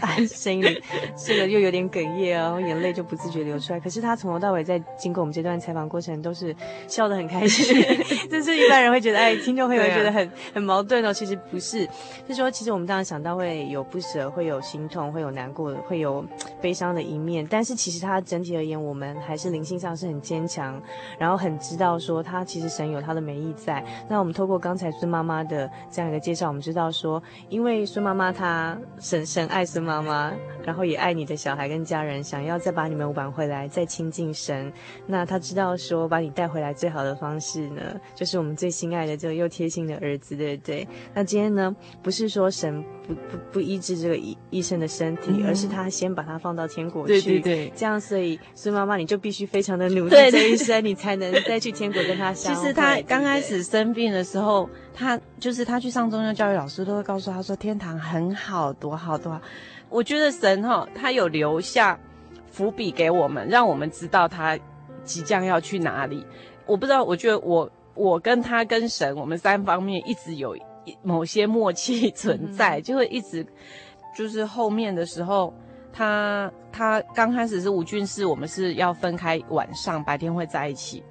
[0.02, 0.82] 哎， 声音里
[1.16, 3.80] 这个又有点哽咽啊，然后眼泪就不自觉流出来。
[3.80, 6.54] 可是他从头到尾在经过我们这段采访过程都是
[6.86, 7.74] 笑得很开心，
[8.30, 11.10] 这是一般人会觉得，哎，听众会有觉得很很矛盾哦。
[11.10, 16.22] 其实不是，就是说其实我们当然想到会有不舍，会有心痛，会有难过，会有
[16.60, 17.46] 悲伤的一面。
[17.50, 20.78] 但是其实他整体而言，我们还是灵性上是很坚强，
[21.18, 23.21] 然后很知道说他其实神有他的。
[23.22, 23.84] 美意在。
[24.08, 30.32] 那我们透过刚才孙妈妈的这样一个介绍，我们知道说，因为孙妈妈她深深爱孙妈妈，
[30.64, 34.72] 然后也爱你的小孩跟家人，想要再把你们挽回来，再亲近神。
[35.06, 37.82] 那她知道说，把你带回来最好的方式呢，
[38.14, 40.86] 就是我们最心爱的这个又贴心的儿子，对不对？
[41.14, 47.20] 那今天呢，不是说神不不不医治这个医医生的身体，嗯、而是他先把他放到天国去。
[47.20, 47.72] 对对对。
[47.76, 52.60] 这样，所以孙妈妈你就必须非常的努 力这一生，你才能再去天国跟他 相会。
[52.60, 52.98] 其实他。
[53.12, 59.38] 刚开始生病的时候，他就是他去上宗教教育，老师都会告诉他说，天堂很好，多好多好。
[59.90, 62.00] 我觉得神哈，他有留下
[62.50, 64.58] 伏笔给我们，让我们知道他
[65.04, 66.26] 即将要去哪里。
[66.64, 70.56] 我不知道，我觉得我我跟他跟神，我们三方面一直有
[71.02, 73.46] 某些默契存在，就会一直
[74.16, 75.52] 就是后面的时候。
[75.94, 81.02] 他他刚开始是无菌室，我们是要分开晚上，白天会在一起。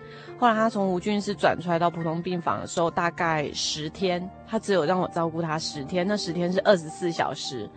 [0.42, 7.70] 后来他从无菌室转出来到普通病房的时候，大概十天，他只有让我照顾他十天，那十天是二十四小时。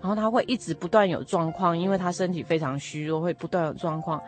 [0.00, 4.20] 然后他会一直不断有状况，因为他身体非常虚弱，会不断有状况。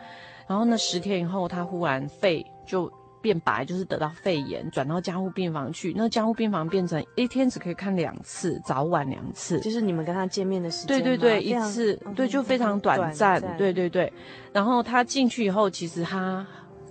[0.47, 2.89] 然后那十天以后，他忽然肺就。
[3.23, 5.93] 变白就是得到肺炎，转到加护病房去。
[5.95, 9.59] 那加护病房变成一天只可以看两次，早晚两次。
[9.59, 10.97] 就是你们跟他见面的时间。
[10.97, 13.39] 对对对，一次，对，就非常短暂。
[13.59, 14.11] 对对对。
[14.51, 16.43] 然后他进去以后，其实他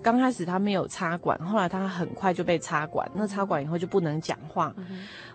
[0.03, 3.11] 刚开始他没有插管，后来他很快就被插管。
[3.15, 4.75] 那插管以后就不能讲话，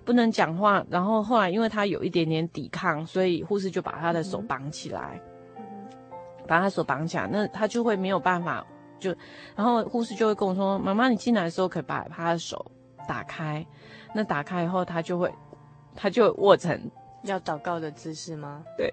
[0.03, 0.83] 不能讲话。
[0.89, 5.21] 然后后来因为他有一点点抵抗，所以护士就把他的手绑起来，
[6.47, 8.65] 把他手绑起来，那他就会没有办法。
[8.97, 9.13] 就，
[9.55, 12.65] 然后护士就会跟我说：“妈妈，你进来的时候可以把他的手
[13.07, 13.63] 打开。
[14.13, 15.31] 那打开以后，他就会，
[15.93, 16.79] 他就握成
[17.23, 18.63] 要祷告的姿势吗？
[18.77, 18.89] 对，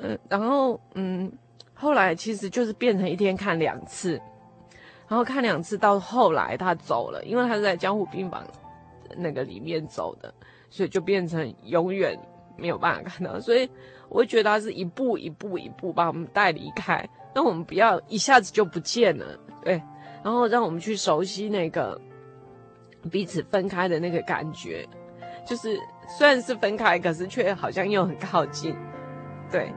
[0.00, 1.32] 嗯，然后嗯，
[1.78, 4.20] 后来其实就是变成一天看两次，
[5.06, 8.42] 然后看两次到后来他走了，因为他是在江湖病房
[9.14, 10.32] 那个里面走的，
[10.70, 12.18] 所以就变成永远
[12.56, 13.68] 没有办法看到，所以
[14.08, 19.74] 我觉得他是一步一步一步把我们带离开，那我们不要一下子就不见了，对，
[20.24, 22.00] 然后让我们去熟悉那个
[23.10, 24.88] 彼此分开的那个感觉。
[25.46, 28.74] 就是虽然是分开，可是却好像又很靠近，
[29.52, 29.70] 对。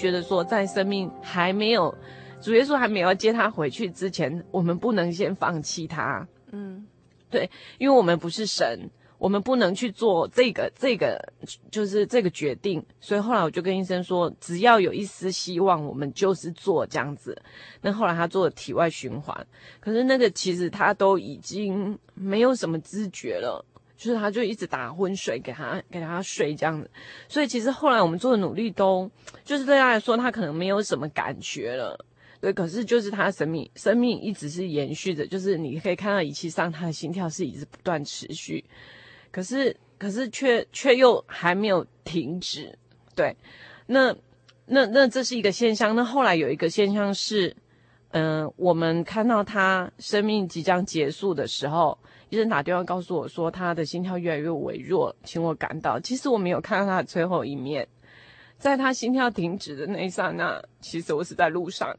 [0.00, 1.94] 觉得说，在生命还没有
[2.40, 6.26] 主耶稣还没有接他回去之前，我们不能先放弃他。
[6.52, 6.86] 嗯，
[7.28, 8.88] 对，因为我们不是神，
[9.18, 11.22] 我们不能去做这个这个
[11.70, 12.82] 就是这个决定。
[12.98, 17.36] 所以后来我就跟医生说，只要有一丝希望，我们就是做这样子。
[17.82, 19.46] 那后来他做了体外循环，
[19.78, 23.62] 可是那个其实他都已经没有什么知觉了。
[24.00, 26.90] 就是他，就一直打昏睡，给他给他睡这样子，
[27.28, 29.10] 所以其实后来我们做的努力都，
[29.44, 32.02] 就是对他来说，他可能没有什么感觉了，
[32.40, 38.64] 对，可是就是他生命生命一直是延续着，就是你可以看到仪器上他的心跳是一直不断持续，
[39.30, 42.74] 可是可是却却又还没有停止，
[43.14, 43.36] 对，
[43.86, 44.16] 那
[44.64, 47.54] 那那这是一个现象，那后来有一个现象是，
[48.12, 51.98] 嗯、我们看到他生命即将结束的时候。
[52.30, 55.98] 医生打电话告诉我说，他的心跳越来越微弱，请我赶到。
[55.98, 57.88] 其实我没有看到他的最后一面，
[58.56, 61.96] 在他心跳停止的那一刹那，其实我是在路上，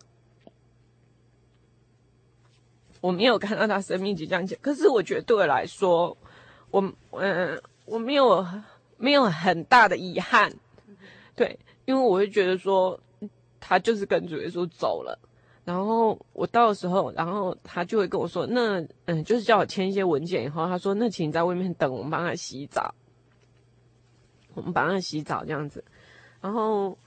[3.01, 4.55] 我没有看到他生命即将结。
[4.55, 6.17] 可是我觉得对我来说，
[6.71, 8.47] 我嗯、我没有
[8.95, 10.53] 没有很大的遗憾，
[11.36, 12.97] 对，因为我会觉得说，
[13.59, 15.19] 他就是跟主耶稣走了。
[15.72, 22.93] 然后我到的时候，然后他就会跟我说：“那嗯，就是叫我签一些文件。”以后他说：“那请你在外面等，我们帮他洗澡。
[24.53, 25.82] 我们帮他洗澡这样子。”
[26.41, 26.97] 然后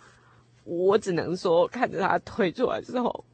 [0.65, 3.27] 我只能说，看着他退出来之后，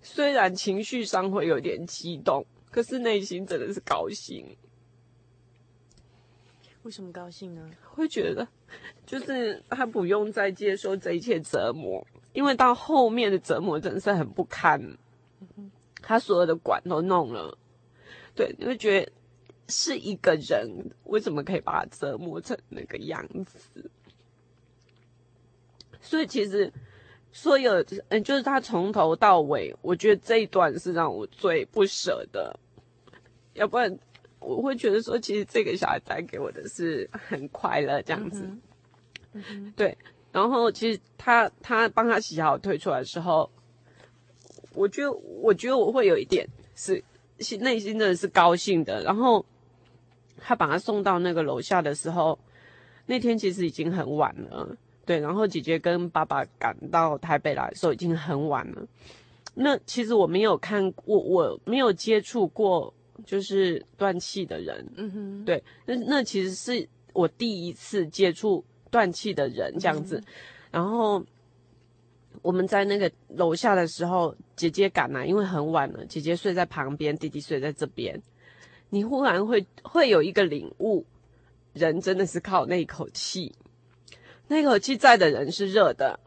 [0.00, 4.56] 虽然情绪上会有点激动，可是内心真的是高兴。
[6.84, 7.68] 为什么高兴呢？
[7.82, 8.46] 会觉得
[9.04, 12.06] 就是他不用再接受这一切折磨。
[12.34, 14.98] 因为到后面的折磨真的是很不堪，
[16.02, 17.56] 他所有的管都弄了，
[18.34, 19.12] 对，你会觉得
[19.68, 20.68] 是一个人
[21.04, 23.88] 为什么可以把他折磨成那个样子？
[26.00, 26.70] 所以其实
[27.32, 32.58] 所有嗯，就是他从头到尾，我觉得这一段是让我最不舍的，
[33.54, 33.96] 要不然
[34.40, 38.60] 我会觉得说，其实这个小孩带给我的是很快乐这样子，嗯
[39.32, 39.96] 嗯嗯、对。
[40.34, 43.48] 然后其实他他帮他洗好退出来的时候，
[44.74, 47.00] 我觉得我觉得我会有一点是
[47.38, 49.00] 心内心真的是高兴的。
[49.04, 49.46] 然后
[50.36, 52.36] 他把他送到那个楼下的时候，
[53.06, 54.76] 那天其实已经很晚了，
[55.06, 55.20] 对。
[55.20, 58.84] 然后姐姐跟爸爸赶到台北来的时候已经很晚了。
[59.54, 62.92] 那其实我没有看我，我没有接触过
[63.24, 65.62] 就是断气的人，嗯哼，对。
[65.86, 68.64] 那那其实是我第一次接触。
[68.94, 70.22] 断气的人这样子，
[70.70, 71.20] 然后
[72.42, 78.22] 我们在那个楼下的时候，姐姐赶来，因为很晚了，姐姐睡在旁边，弟弟睡在这边。
[78.90, 81.04] 你忽然会会有一个领悟，
[81.72, 83.52] 人真的是靠那一口气，
[84.46, 86.20] 那口气在的人是热的，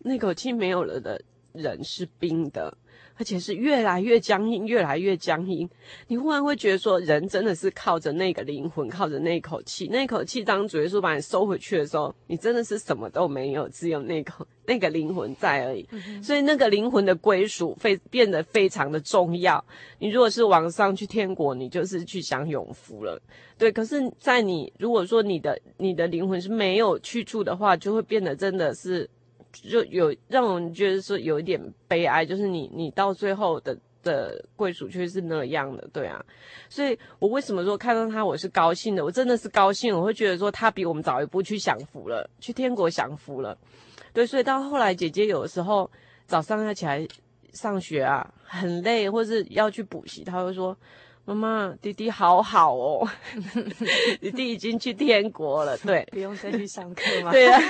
[0.00, 2.76] 那口气没有了的人是冰的。
[3.16, 5.68] 而且是越来越僵硬，越来越僵硬。
[6.08, 9.86] 你忽然会觉得说，人真的是靠着那个灵魂，靠着那口气。
[9.88, 15.86] 那口气，当主耶稣把你收回去的时候，你真的是什么都没有，只有那口那个灵魂在而已。
[15.92, 19.64] 嗯、所以那个灵魂的归属非变得非常的重要。
[19.98, 23.20] 你如果是往上去天国，你就是去享永福了。
[23.56, 29.08] 对，可是，在你如果说你的你的灵魂是没有去处的话，就会变得真的是。
[29.62, 36.24] 就有让我们觉得说有一点悲哀，就是你你到最后的的归属却是那样的，对啊。
[36.68, 39.04] 所以我为什么说看到他我是高兴的？
[39.04, 43.56] 我真的是高兴，我会觉得说他比我们早一步去享福了，去天国享福了。
[44.12, 45.90] 对，所以到后来姐姐有的时候
[46.26, 47.06] 早上要起来
[47.52, 50.76] 上学啊，很累，或是要去补习，他会说。
[51.26, 53.08] 妈妈，弟弟好好哦，
[54.20, 57.32] 弟弟已经去天国了，对，不用再去上课吗？
[57.32, 57.64] 对呀、啊，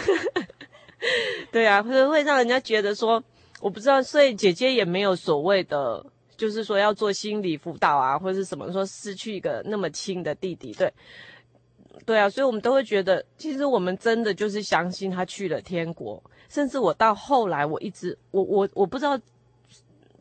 [1.52, 3.22] 对啊，会会让人家觉得说，
[3.60, 6.04] 我不知道，所以姐姐也没有所谓的，
[6.36, 10.92] 就是说要做心理辅导啊，或者是什么，说失去一个那么亲的弟弟，对，
[12.04, 19.18] 对啊，所以我们都会觉得，其实我们真的就是相信他去了天国，甚至我到后来，我一直，我我我不知道，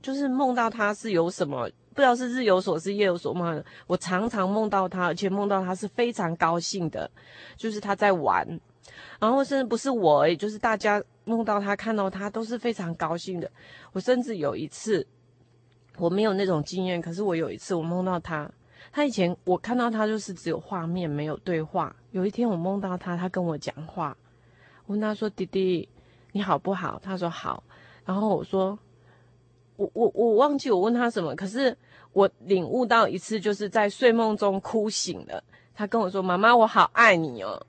[0.01, 1.69] 就是梦到他是有什么。
[1.95, 7.07] 不知道是日有所思夜有所梦，我常常梦到他，而且梦到他是非常高兴的，
[7.55, 8.59] 就是他在玩，
[9.19, 13.49] 然后甚至不是我而已，就是大家梦到他看到他都是非常高兴的。
[13.91, 15.05] 我甚至有一次
[15.97, 18.49] 我没有那种经验，可是我有一次我梦到他，
[18.91, 24.15] 他以前我看到他就是只有画面没有对话，有一天我梦到他，他跟我讲话，
[24.85, 25.87] 我问他说：“弟弟
[26.31, 27.63] 你好不好？”他说：“好。”
[28.05, 28.77] 然后我说。
[29.75, 31.75] 我我我忘记我问他什么，可是
[32.11, 35.43] 我领悟到一次，就是在睡梦中哭醒了。
[35.73, 37.59] 他跟我说：“妈妈，我好爱你哦。”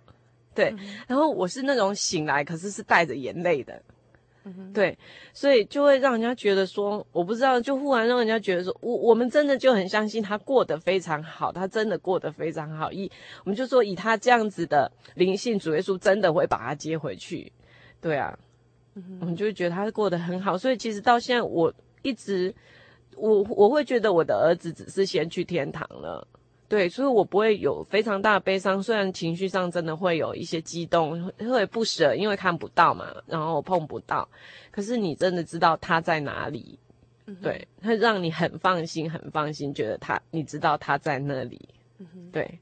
[0.54, 3.82] 对，嗯、然后我是那种醒来，可是是带着眼泪的。
[4.44, 4.96] 嗯、对，
[5.32, 12.92] 所以就会让人家觉得说，我不知道，就忽然让人家觉得说，我我们真的就很相信他过得非常好，他真的过得非常好。
[12.92, 13.10] 以
[13.44, 17.52] 我们就说，以他这样子的灵性，主耶稣真的会把他接回去。
[18.00, 18.38] 对啊，
[18.94, 20.58] 嗯、我们就会觉得他过得很好。
[20.58, 21.72] 所以其实到现在我。
[22.06, 22.54] 一直，
[23.16, 26.28] 我我会觉得我的儿子只是先去天堂了，
[26.68, 28.82] 对，所以我不会有非常大的悲伤。
[28.82, 34.28] 虽然情绪上真的会有一些激动，会不舍，因为看不到嘛，然后碰不到。
[34.70, 36.78] 可是你真的知道他在哪里，
[37.42, 41.60] 对，他让你很放心，很放心，觉得他，你知道他在那里，
[42.32, 42.58] 对。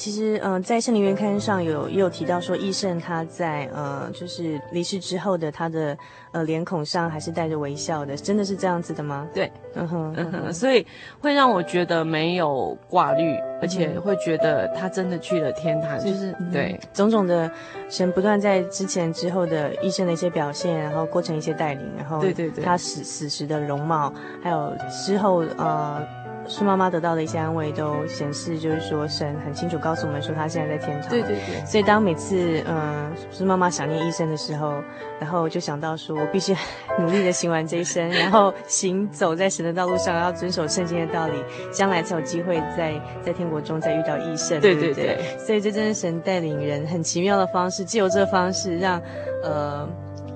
[0.00, 5.94] 其实，嗯、呃，在圣灵月刊上有也有提到说，义胜他在呃，就是离世之后的他的
[6.32, 9.28] 呃脸孔上还是带着微笑的，真的是这样子的吗？
[9.34, 10.86] 对，嗯哼，嗯哼，所以
[11.20, 17.50] 会让我觉得没有挂虑，而且会觉得他真的去了天堂，就是、嗯、对种种的
[17.90, 24.10] 神不断在之前之后的义胜的一些表现，然后过程一些带领，然后对对对，他死死时的容貌，
[24.42, 24.72] 还有
[25.04, 26.02] 之后呃。
[26.46, 31.08] 孙妈妈得到的一些安慰，都显示就是说，神很清楚告诉我们说，他现在在天堂。
[31.08, 31.64] 对对对。
[31.64, 34.82] 所以当每次嗯，孙妈妈想念医生的时候，
[35.20, 36.56] 然后就想到说，我必须
[36.98, 41.34] 努力的行完这一生，然后行走在神的道路上，要遵守圣经的道理，
[41.72, 44.60] 将来才有机会在在天国中再遇到医生。
[44.60, 45.18] 对对对。
[45.38, 49.00] 所以这真是神带领人很奇妙的方式，借由这个方式让
[49.44, 49.88] 呃。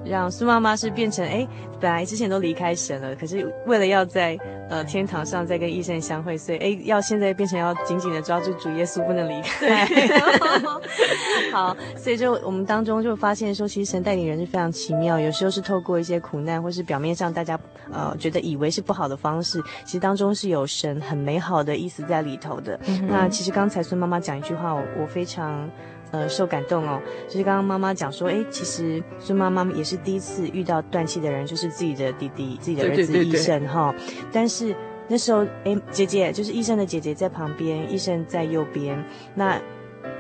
[0.05, 1.47] 让苏妈妈是变成哎，
[1.81, 4.39] 本来之前都离开神了，可是为了要在
[4.69, 9.89] 呃天堂上再跟义胜相会，所以哎，要现在变成要紧紧的抓住主耶稣，不能离开。
[11.53, 17.59] 好，所以就我们当中就发现说，其实神带领人是非常奇妙，有时候是透过一些苦难，或是表面上大家
[17.93, 22.79] 呃觉得以为是不好的方式，其实当中是有神很美好的意思在里头的。
[22.87, 25.69] 嗯、那其实刚才孙妈妈讲一句话，我，我非常。
[26.15, 33.93] 呃，受感动哦，就是刚刚妈妈讲说，哎，其实孙妈妈也是第一次遇到断气的人，就是自己的弟弟，自己的儿子医生哈。
[34.31, 34.73] 但是
[35.09, 39.05] 那时候，哎，姐姐就是医生的姐姐在旁边，医生在右边。
[39.35, 39.61] 那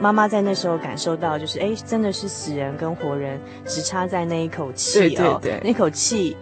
[0.01, 6.36] 妈妈在那时候感受到，就是哎，真的是死人跟活人只差在那一口气哦，对对对，那口气。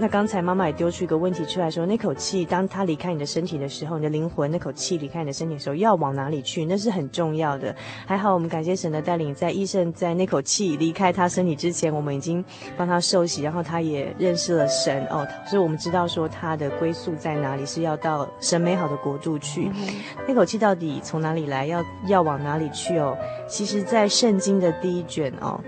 [0.00, 6.64] 那刚才妈妈也丢出一个问题出来说，那口气，当他离开你的身体的时候，你的灵魂那口气离开你的身体的时候，要往哪里去？
[6.64, 7.74] 那是很重要的。
[8.06, 12.44] 还好我们感谢神的带领，在医生在那口气离开他身体之前，我们已经
[12.76, 19.68] 帮他受洗，然后他也认识了神哦，所以我们知道说他的归宿在哪里，是要到神美好的国度去。
[20.28, 21.66] 那口气到底从哪里来？
[21.66, 23.18] 要要往哪里去哦？
[23.48, 25.60] 其实，在圣经的第一卷哦。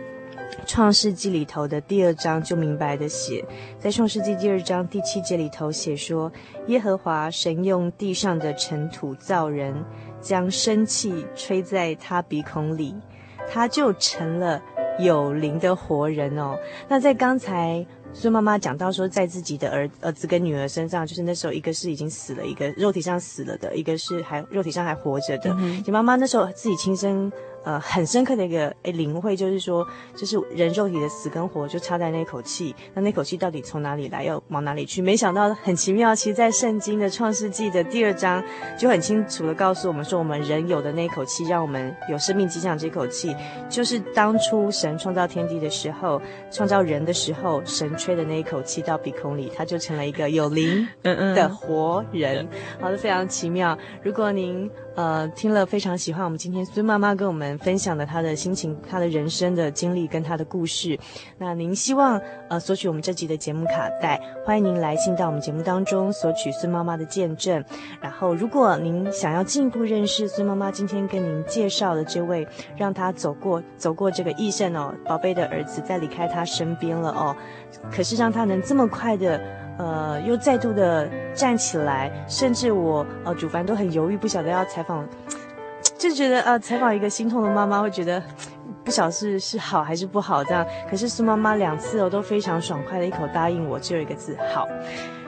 [0.66, 3.44] 创世纪里头的第二章就明白的写，
[3.78, 6.30] 在创世纪第二章第七节里头写说，
[6.66, 9.74] 耶和华神用地上的尘土造人，
[10.20, 12.94] 将生气吹在他鼻孔里，
[13.48, 14.62] 他就成了
[14.98, 16.56] 有灵的活人哦。
[16.88, 25.54] 那在刚才孙妈妈讲到说，在自己的儿儿子跟女儿身上，就是那时候一个是已经死了，一个肉体上死了的，一个是还肉体上还活着的。
[25.54, 27.32] 你、嗯、妈妈那时候自己亲身。
[27.64, 29.86] 呃，很深刻的一个诶领会，就是说，
[30.16, 35.02] 就是人肉体的死跟活就差在那口气，那那口气到底从哪里来，要往哪里去？
[35.02, 38.42] 没想到很奇妙，其实，在圣经的创世纪的第二章
[38.78, 43.36] 就很清楚的告诉我们说，我们人有的那口气，让我们有生命迹象这口气，
[43.68, 52.48] 就是当初神创造天地的时候，创造人的时候，神吹的那一口气到鼻孔里，它就成了一个有灵的活人，
[52.80, 53.76] 好的，非常奇妙。
[54.02, 57.50] 如果您呃听了非常喜欢我们今天孙妈妈跟我们。
[57.60, 60.98] 分享的她的心情、她的人生的经历跟她的故事。
[61.36, 67.62] 那您希望呃索取我们这集的节目卡带，欢迎您来信到我们节目当中索取孙妈妈的见证。
[68.00, 77.36] 然后，如果您想要进一步认识孙妈妈今天跟您介绍的这位，让她走过走过这个异生哦，宝贝的儿子在离开她身边了哦，
[77.90, 79.40] 可是让他能这么快的
[79.80, 85.08] 呃又再度的站起来，甚至我呃主凡都很犹豫，不晓得要采访。
[85.96, 88.22] 就觉得呃，采访一个心痛的妈妈会觉得
[88.84, 90.66] 不晓得是是好还是不好这样。
[90.90, 94.66] 可是苏妈妈两次哦都非常爽快的一口答应我，只有一个字好，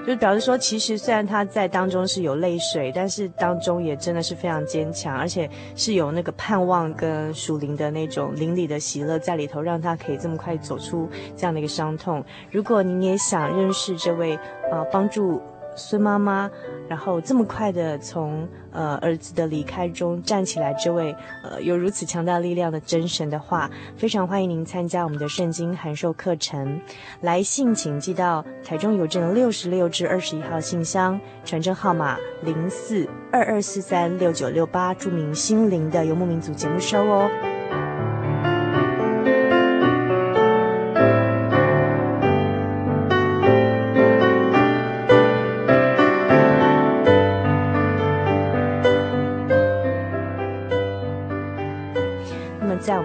[0.07, 12.24] 就表示说其实虽然他在当中是有泪水，但是当中也真的是非常坚强，而且是有那个盼望跟属灵的那种邻里的喜乐在里头，让他可以这么快走出这样的一个伤痛。
[12.50, 14.34] 如果您也想认识这位
[14.70, 15.40] 啊帮助。
[15.75, 16.51] 孙妈妈，
[16.89, 26.81] 然后这么快的从呃儿子的离开中站起来，这位呃有如此强大力量的真神的话，非常欢迎您参加我们的圣经函授课程。
[27.20, 37.31] 来信请寄到台中邮政六十六至二十一号信箱，传真号码零四二二四三六九六八，注明心灵的游牧民族节目收哦。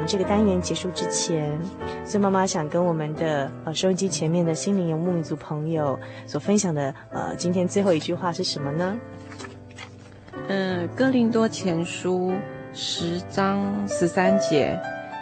[0.08, 1.60] 这个单元结束之前，
[2.06, 8.98] 孙妈妈想跟我们的呃收音机前面的心灵游牧民族朋友所分享的呃今天最后一句话是什么呢？
[10.48, 12.32] 嗯、哥林多前书
[12.74, 14.80] 十章十三节，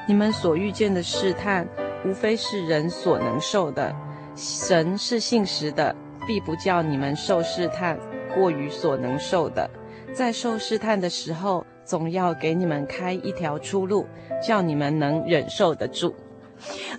[0.08, 1.68] 你们所遇见的试探，
[2.06, 3.92] 无非是人所能受的；
[4.36, 5.96] 神是信实的，
[6.28, 7.98] 必不叫你们受试探
[8.36, 9.68] 过于所能受的。
[10.14, 14.06] 在受试探的时候，总要给你们开一条出路，
[14.46, 16.14] 叫你们能忍受得住。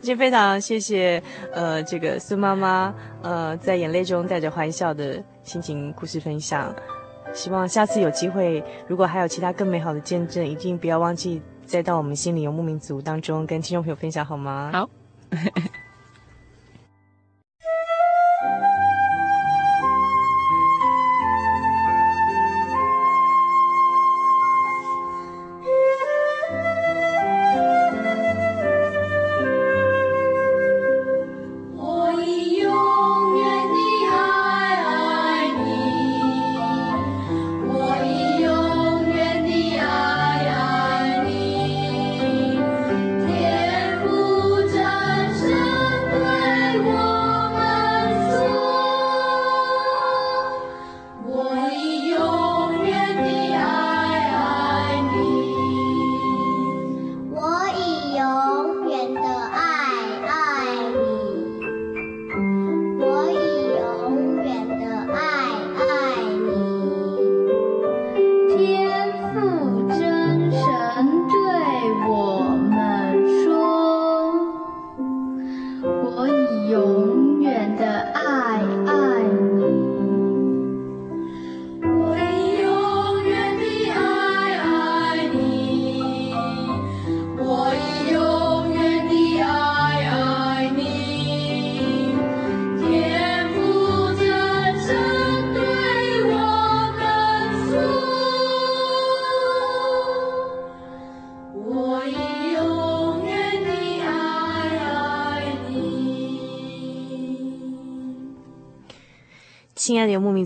[0.00, 1.22] 今天非常谢谢，
[1.52, 6.74] 呃，这个孙妈妈，呃，在眼泪中带着欢笑的心情故事分享。
[7.34, 14.70] 希望下次有机会，如果还有其他更美好的见证，一定不要忘记再到我们心里游牧民族当中跟听众朋友分享，好吗？
[14.72, 14.88] 好。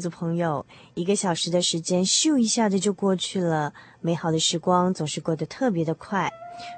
[0.08, 6.30] 朋友，一个小时的时间咻一下子就过去了，美好的时光总是过得特别的快。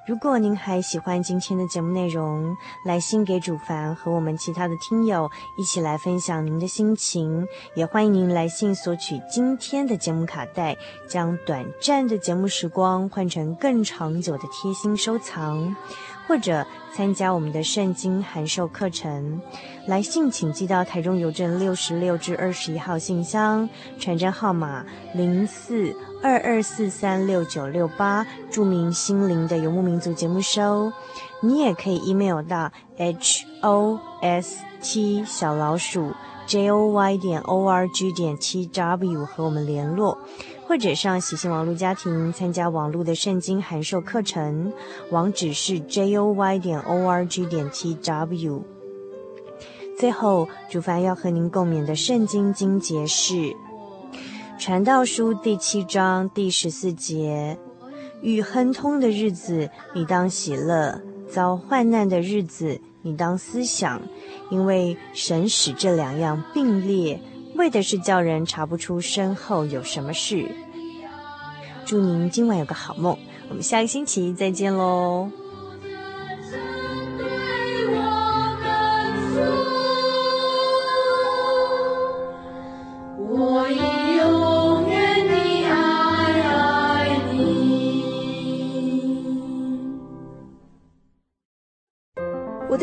[0.07, 2.57] 如果您还喜欢今天的节目内容，
[2.87, 10.77] 来信给主凡和我们其他的听友一起来分享您的心情，也欢迎您来信索取今天的节目卡带，
[11.09, 15.75] 将短暂的节目时光换成更长久的贴心收藏。
[16.33, 19.39] 或者参加我们的圣经函授课程。
[19.87, 23.68] 来信请寄到台中邮政六十六至二十一号信箱，
[23.99, 30.91] 传真号码零四二二四三六九六八，注明“心灵的游牧民族”节目收。
[31.43, 36.14] 你也可以 email 到 h o s t 小老鼠
[36.47, 40.16] j o y 点 o r g 点 t w 和我们联络，
[40.73, 44.73] 或者上喜信网络家庭参加网络的圣经函授课程，
[45.11, 48.64] 网址是 j o y 点 o r g 点 t w。
[49.99, 53.35] 最后，主凡要和您共勉的圣经经节是
[54.59, 57.59] 《传道书》第七章第十四节
[58.23, 64.01] ：“遇亨通的日子，你当喜乐；遭患难的日子，你当思想，
[64.49, 67.20] 因为神使这两样并列，
[67.62, 70.50] 为的是叫人查不出身后有什么事。”
[71.86, 73.16] 祝您今晚有个好梦，
[73.48, 75.30] 我们下个星期再见喽。